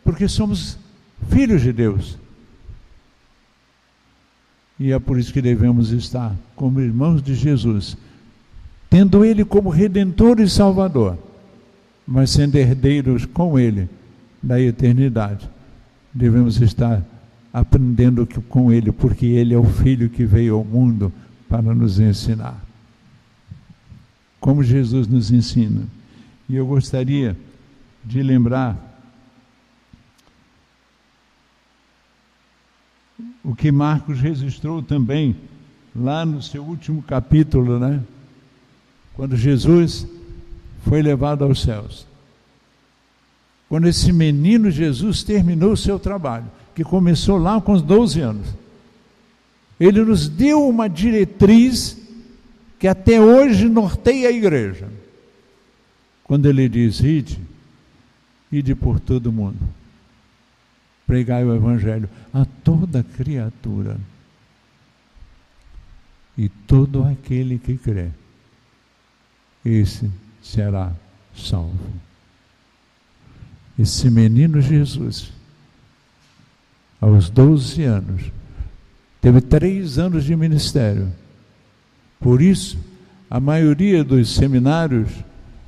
porque 0.04 0.28
somos 0.28 0.78
filhos 1.30 1.62
de 1.62 1.72
Deus. 1.72 2.18
E 4.80 4.92
é 4.92 5.00
por 5.00 5.18
isso 5.18 5.34
que 5.34 5.42
devemos 5.42 5.92
estar 5.92 6.36
como 6.56 6.80
irmãos 6.80 7.22
de 7.22 7.34
Jesus, 7.34 7.98
tendo 8.90 9.26
Ele 9.26 9.44
como 9.44 9.70
redentor 9.70 10.40
e 10.40 10.50
salvador, 10.50 11.18
mas 12.06 12.30
sendo 12.30 12.56
herdeiros 12.56 13.26
com 13.26 13.58
Ele 13.58 13.90
da 14.42 14.62
eternidade. 14.62 15.50
Devemos 16.14 16.62
estar 16.62 17.04
aprendendo 17.52 18.28
com 18.48 18.72
Ele, 18.72 18.92
porque 18.92 19.26
Ele 19.26 19.54
é 19.54 19.58
o 19.58 19.64
Filho 19.64 20.10
que 20.10 20.26
veio 20.26 20.56
ao 20.56 20.64
mundo 20.64 21.12
para 21.50 21.74
nos 21.74 22.00
ensinar. 22.00 22.67
Como 24.48 24.64
Jesus 24.64 25.10
nos 25.10 25.30
ensina. 25.30 25.86
E 26.48 26.56
eu 26.56 26.66
gostaria 26.66 27.36
de 28.02 28.24
lembrar 28.24 28.78
o 33.44 33.54
que 33.54 33.70
Marcos 33.74 34.22
registrou 34.22 34.82
também 34.82 35.36
lá 35.94 36.26
no 36.26 36.42
seu 36.42 36.64
último 36.64 37.04
capítulo, 37.04 37.78
né? 37.78 38.02
Quando 39.16 39.36
Jesus 39.36 40.08
foi 40.86 41.02
levado 41.02 41.44
aos 41.44 41.62
céus. 41.62 42.08
Quando 43.68 43.90
esse 43.90 44.14
menino 44.14 44.72
Jesus 44.72 45.24
terminou 45.24 45.74
o 45.74 45.78
seu 45.78 46.00
trabalho, 46.00 46.50
que 46.74 46.86
começou 46.86 47.38
lá 47.38 47.60
com 47.60 47.74
os 47.74 47.82
12 47.82 48.22
anos. 48.22 48.48
Ele 49.78 50.06
nos 50.06 50.30
deu 50.30 50.66
uma 50.66 50.88
diretriz 50.88 52.07
que 52.80 52.88
até 52.88 53.20
hoje 53.20 53.68
norteia 53.68 54.30
a 54.30 54.32
igreja. 54.32 54.88
Quando 56.24 56.48
ele 56.48 56.68
diz: 56.68 57.00
Ide, 57.00 57.40
ide 58.52 58.76
por 58.76 59.00
todo 59.00 59.32
mundo 59.32 59.78
pregai 61.08 61.46
o 61.46 61.56
Evangelho 61.56 62.10
a 62.34 62.46
toda 62.46 63.02
criatura. 63.02 63.98
E 66.38 66.50
todo 66.50 67.04
aquele 67.04 67.58
que 67.58 67.78
crê, 67.78 68.10
esse 69.66 70.12
será 70.44 70.94
salvo. 71.36 71.80
Esse 73.80 74.10
menino 74.10 74.62
Jesus, 74.62 75.32
aos 77.02 77.30
12 77.30 77.84
anos, 77.84 78.32
teve 79.20 79.42
três 79.42 79.98
anos 79.98 80.26
de 80.26 80.36
ministério. 80.36 81.12
Por 82.20 82.42
isso, 82.42 82.78
a 83.30 83.40
maioria 83.40 84.04
dos 84.04 84.34
seminários, 84.34 85.10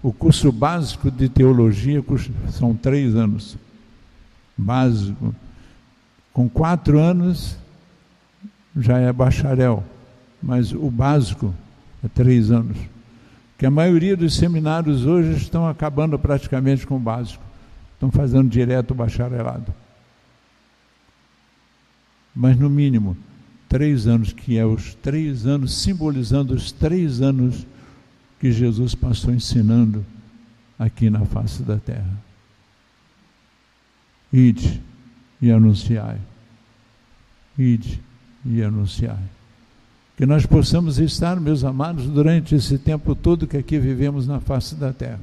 o 0.02 0.12
curso 0.12 0.52
básico 0.52 1.12
de 1.12 1.30
teologia 1.30 2.04
são 2.52 2.74
três 2.76 3.16
anos 3.16 3.58
básico. 4.60 5.34
Com 6.34 6.50
quatro 6.50 7.00
anos 7.00 7.58
já 8.76 8.98
é 9.00 9.12
bacharel, 9.12 9.84
mas 10.42 10.72
o 10.72 10.92
básico 10.92 11.54
é 12.04 12.08
três 12.08 12.52
anos. 12.52 12.78
Que 13.58 13.66
a 13.66 13.72
maioria 13.72 14.16
dos 14.16 14.36
seminários 14.36 15.06
hoje 15.06 15.36
estão 15.36 15.68
acabando 15.68 16.18
praticamente 16.20 16.86
com 16.86 16.96
o 16.96 17.00
básico, 17.00 17.44
estão 17.94 18.12
fazendo 18.12 18.50
direto 18.50 18.92
o 18.92 18.96
bacharelado. 18.96 19.74
Mas 22.34 22.58
no 22.58 22.70
mínimo, 22.70 23.18
três 23.70 24.08
anos, 24.08 24.34
que 24.34 24.58
é 24.58 24.66
os 24.66 24.96
três 24.96 25.46
anos, 25.46 25.78
simbolizando 25.78 26.56
os 26.56 26.72
três 26.72 27.22
anos 27.22 27.66
que 28.40 28.52
Jesus 28.52 28.96
passou 28.96 29.32
ensinando 29.32 30.04
aqui 30.78 31.10
na 31.10 31.24
face 31.26 31.62
da 31.62 31.78
terra. 31.78 32.18
Ide 34.34 34.82
e 35.40 35.52
anunciai. 35.52 36.20
Ide 37.58 38.02
e 38.44 38.64
anunciai. 38.64 39.24
Que 40.18 40.26
nós 40.26 40.46
possamos 40.46 40.98
estar, 40.98 41.40
meus 41.40 41.64
amados, 41.64 42.06
durante 42.08 42.56
esse 42.56 42.78
tempo 42.78 43.16
todo 43.16 43.48
que 43.48 43.58
aqui 43.58 43.78
vivemos 43.78 44.28
na 44.28 44.40
face 44.40 44.76
da 44.76 44.92
terra, 44.92 45.22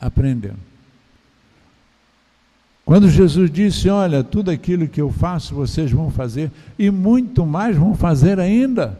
aprendendo. 0.00 0.77
Quando 2.88 3.10
Jesus 3.10 3.50
disse: 3.50 3.90
Olha, 3.90 4.24
tudo 4.24 4.50
aquilo 4.50 4.88
que 4.88 4.98
eu 4.98 5.12
faço 5.12 5.54
vocês 5.54 5.92
vão 5.92 6.10
fazer, 6.10 6.50
e 6.78 6.90
muito 6.90 7.44
mais 7.44 7.76
vão 7.76 7.94
fazer 7.94 8.40
ainda. 8.40 8.98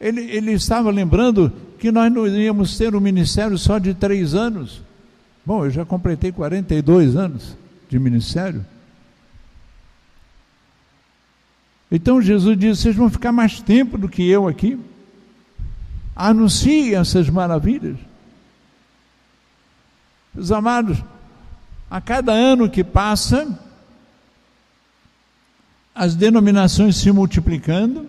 Ele, 0.00 0.22
ele 0.22 0.50
estava 0.50 0.90
lembrando 0.90 1.52
que 1.78 1.92
nós 1.92 2.12
não 2.12 2.26
íamos 2.26 2.76
ter 2.76 2.96
um 2.96 3.00
ministério 3.00 3.56
só 3.56 3.78
de 3.78 3.94
três 3.94 4.34
anos. 4.34 4.82
Bom, 5.46 5.64
eu 5.64 5.70
já 5.70 5.84
completei 5.84 6.32
42 6.32 7.14
anos 7.14 7.56
de 7.88 7.96
ministério. 7.96 8.66
Então 11.92 12.20
Jesus 12.20 12.58
disse: 12.58 12.82
vocês 12.82 12.96
vão 12.96 13.08
ficar 13.08 13.30
mais 13.30 13.62
tempo 13.62 13.96
do 13.96 14.08
que 14.08 14.28
eu 14.28 14.48
aqui. 14.48 14.76
Anunciem 16.16 16.96
essas 16.96 17.30
maravilhas. 17.30 17.98
Meus 20.34 20.50
amados, 20.50 20.98
a 21.90 22.00
cada 22.00 22.32
ano 22.32 22.70
que 22.70 22.84
passa, 22.84 23.58
as 25.92 26.14
denominações 26.14 26.96
se 26.96 27.10
multiplicando, 27.10 28.06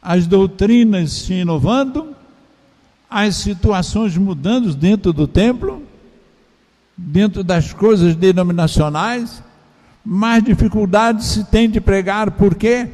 as 0.00 0.26
doutrinas 0.28 1.10
se 1.10 1.34
inovando, 1.34 2.14
as 3.10 3.36
situações 3.36 4.16
mudando 4.16 4.74
dentro 4.74 5.12
do 5.12 5.26
templo, 5.26 5.82
dentro 6.96 7.42
das 7.42 7.72
coisas 7.72 8.14
denominacionais, 8.14 9.42
mais 10.04 10.42
dificuldade 10.42 11.24
se 11.24 11.44
tem 11.44 11.68
de 11.68 11.80
pregar, 11.80 12.30
por 12.30 12.54
quê? 12.54 12.88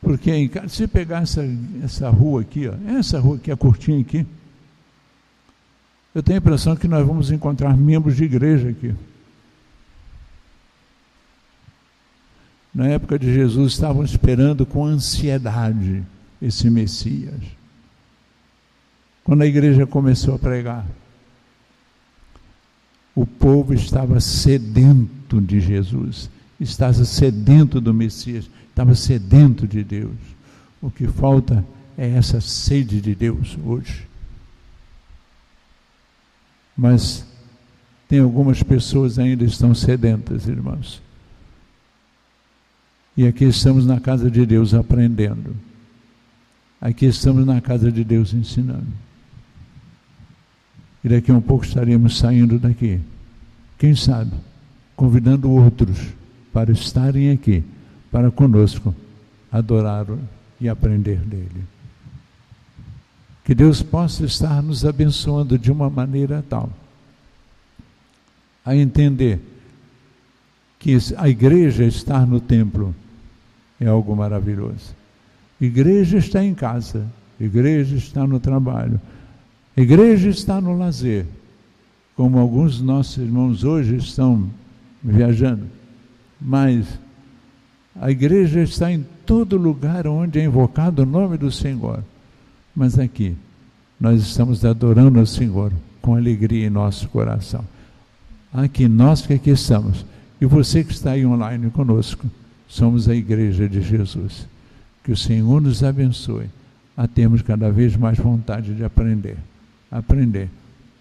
Porque 0.00 0.50
se 0.68 0.86
pegar 0.86 1.22
essa, 1.22 1.44
essa 1.84 2.08
rua 2.08 2.40
aqui, 2.40 2.68
ó, 2.68 2.98
essa 2.98 3.18
rua 3.20 3.36
aqui, 3.36 3.50
a 3.50 3.56
curtinha 3.56 4.00
aqui, 4.00 4.26
eu 6.18 6.22
tenho 6.22 6.38
a 6.38 6.42
impressão 6.42 6.74
que 6.74 6.88
nós 6.88 7.06
vamos 7.06 7.30
encontrar 7.30 7.76
membros 7.76 8.16
de 8.16 8.24
igreja 8.24 8.70
aqui. 8.70 8.92
Na 12.74 12.88
época 12.88 13.16
de 13.16 13.32
Jesus, 13.32 13.74
estavam 13.74 14.02
esperando 14.02 14.66
com 14.66 14.84
ansiedade 14.84 16.02
esse 16.42 16.68
Messias. 16.68 17.40
Quando 19.22 19.42
a 19.42 19.46
igreja 19.46 19.86
começou 19.86 20.34
a 20.34 20.38
pregar, 20.40 20.84
o 23.14 23.24
povo 23.24 23.72
estava 23.72 24.18
sedento 24.18 25.40
de 25.40 25.60
Jesus, 25.60 26.28
estava 26.58 27.04
sedento 27.04 27.80
do 27.80 27.94
Messias, 27.94 28.50
estava 28.70 28.92
sedento 28.96 29.68
de 29.68 29.84
Deus. 29.84 30.18
O 30.82 30.90
que 30.90 31.06
falta 31.06 31.64
é 31.96 32.10
essa 32.10 32.40
sede 32.40 33.00
de 33.00 33.14
Deus 33.14 33.56
hoje. 33.64 34.07
Mas 36.78 37.26
tem 38.08 38.20
algumas 38.20 38.62
pessoas 38.62 39.18
ainda 39.18 39.44
estão 39.44 39.74
sedentas, 39.74 40.46
irmãos. 40.46 41.02
E 43.16 43.26
aqui 43.26 43.46
estamos 43.46 43.84
na 43.84 43.98
casa 43.98 44.30
de 44.30 44.46
Deus 44.46 44.72
aprendendo. 44.72 45.56
Aqui 46.80 47.06
estamos 47.06 47.44
na 47.44 47.60
casa 47.60 47.90
de 47.90 48.04
Deus 48.04 48.32
ensinando. 48.32 48.86
E 51.02 51.08
daqui 51.08 51.32
a 51.32 51.34
um 51.34 51.40
pouco 51.40 51.64
estaremos 51.64 52.16
saindo 52.16 52.60
daqui. 52.60 53.00
Quem 53.76 53.96
sabe? 53.96 54.30
Convidando 54.94 55.50
outros 55.50 55.98
para 56.52 56.70
estarem 56.70 57.32
aqui, 57.32 57.64
para 58.10 58.30
conosco, 58.30 58.94
adorar 59.50 60.06
e 60.60 60.68
aprender 60.68 61.18
dele. 61.18 61.64
Que 63.48 63.54
Deus 63.54 63.82
possa 63.82 64.26
estar 64.26 64.62
nos 64.62 64.84
abençoando 64.84 65.58
de 65.58 65.72
uma 65.72 65.88
maneira 65.88 66.44
tal 66.50 66.68
a 68.62 68.76
entender 68.76 69.40
que 70.78 70.98
a 71.16 71.30
igreja 71.30 71.84
estar 71.84 72.26
no 72.26 72.40
templo 72.40 72.94
é 73.80 73.86
algo 73.86 74.14
maravilhoso. 74.14 74.94
Igreja 75.58 76.18
está 76.18 76.44
em 76.44 76.54
casa, 76.54 77.06
igreja 77.40 77.96
está 77.96 78.26
no 78.26 78.38
trabalho, 78.38 79.00
igreja 79.74 80.28
está 80.28 80.60
no 80.60 80.76
lazer, 80.76 81.24
como 82.14 82.38
alguns 82.38 82.82
nossos 82.82 83.16
irmãos 83.16 83.64
hoje 83.64 83.96
estão 83.96 84.50
viajando, 85.02 85.64
mas 86.38 86.86
a 87.98 88.10
igreja 88.10 88.60
está 88.60 88.92
em 88.92 89.06
todo 89.24 89.56
lugar 89.56 90.06
onde 90.06 90.38
é 90.38 90.44
invocado 90.44 91.00
o 91.00 91.06
nome 91.06 91.38
do 91.38 91.50
Senhor. 91.50 92.04
Mas 92.78 92.96
aqui, 92.96 93.36
nós 93.98 94.22
estamos 94.22 94.64
adorando 94.64 95.20
o 95.20 95.26
Senhor 95.26 95.72
com 96.00 96.14
alegria 96.14 96.68
em 96.68 96.70
nosso 96.70 97.08
coração. 97.08 97.64
Aqui, 98.54 98.86
nós 98.86 99.26
que 99.26 99.32
aqui 99.32 99.50
estamos, 99.50 100.06
e 100.40 100.46
você 100.46 100.84
que 100.84 100.92
está 100.92 101.10
aí 101.10 101.26
online 101.26 101.70
conosco, 101.70 102.24
somos 102.68 103.08
a 103.08 103.16
igreja 103.16 103.68
de 103.68 103.82
Jesus. 103.82 104.46
Que 105.02 105.10
o 105.10 105.16
Senhor 105.16 105.60
nos 105.60 105.82
abençoe 105.82 106.48
a 106.96 107.08
termos 107.08 107.42
cada 107.42 107.68
vez 107.68 107.96
mais 107.96 108.16
vontade 108.16 108.72
de 108.72 108.84
aprender. 108.84 109.38
Aprender 109.90 110.48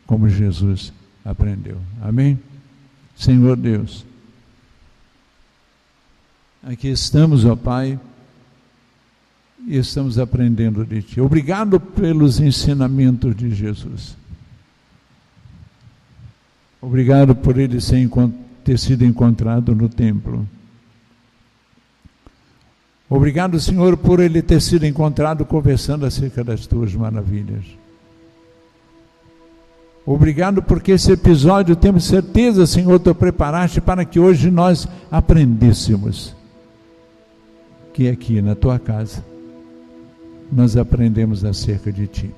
como 0.08 0.28
Jesus 0.28 0.92
aprendeu. 1.24 1.78
Amém? 2.02 2.40
Senhor 3.16 3.56
Deus, 3.56 4.04
aqui 6.64 6.88
estamos, 6.88 7.46
ó 7.46 7.56
Pai 7.56 8.00
e 9.68 9.76
estamos 9.76 10.18
aprendendo 10.18 10.86
de 10.86 11.02
Ti. 11.02 11.20
Obrigado 11.20 11.78
pelos 11.78 12.40
ensinamentos 12.40 13.36
de 13.36 13.54
Jesus. 13.54 14.16
Obrigado 16.82 17.36
por 17.36 17.58
ele 17.58 17.78
ter 18.64 18.80
sido 18.80 19.04
encontrado 19.04 19.76
no 19.76 19.90
templo. 19.90 20.48
Obrigado, 23.10 23.60
Senhor, 23.60 23.98
por 23.98 24.22
ele 24.22 24.42
ter 24.42 24.62
sido 24.62 24.86
encontrado 24.86 25.44
conversando 25.46 26.06
acerca 26.06 26.46
das 26.46 26.66
tuas 26.66 26.94
maravilhas. 26.94 27.66
Obrigado 30.06 30.64
porque 30.64 30.94
esse 30.94 31.12
episódio, 31.12 31.76
temos 31.76 32.06
certeza, 32.06 32.66
Senhor, 32.66 33.00
tu 33.00 33.14
preparaste 33.14 33.82
para 33.82 34.06
que 34.06 34.18
hoje 34.18 34.50
nós 34.50 34.88
aprendêssemos 35.12 36.34
que 37.94 38.08
aqui 38.08 38.42
na 38.42 38.56
tua 38.56 38.80
casa 38.80 39.22
nós 40.52 40.78
aprendemos 40.78 41.44
acerca 41.44 41.92
de 41.92 42.08
Ti. 42.08 42.32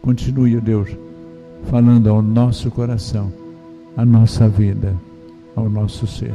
Continue, 0.00 0.60
Deus, 0.60 0.88
falando 1.70 2.10
ao 2.10 2.20
nosso 2.20 2.70
coração, 2.70 3.32
à 3.96 4.04
nossa 4.04 4.48
vida, 4.48 4.94
ao 5.54 5.68
nosso 5.68 6.06
ser. 6.06 6.34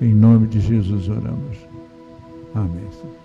Em 0.00 0.12
nome 0.12 0.48
de 0.48 0.60
Jesus 0.60 1.08
oramos. 1.08 1.58
Amém. 2.54 3.21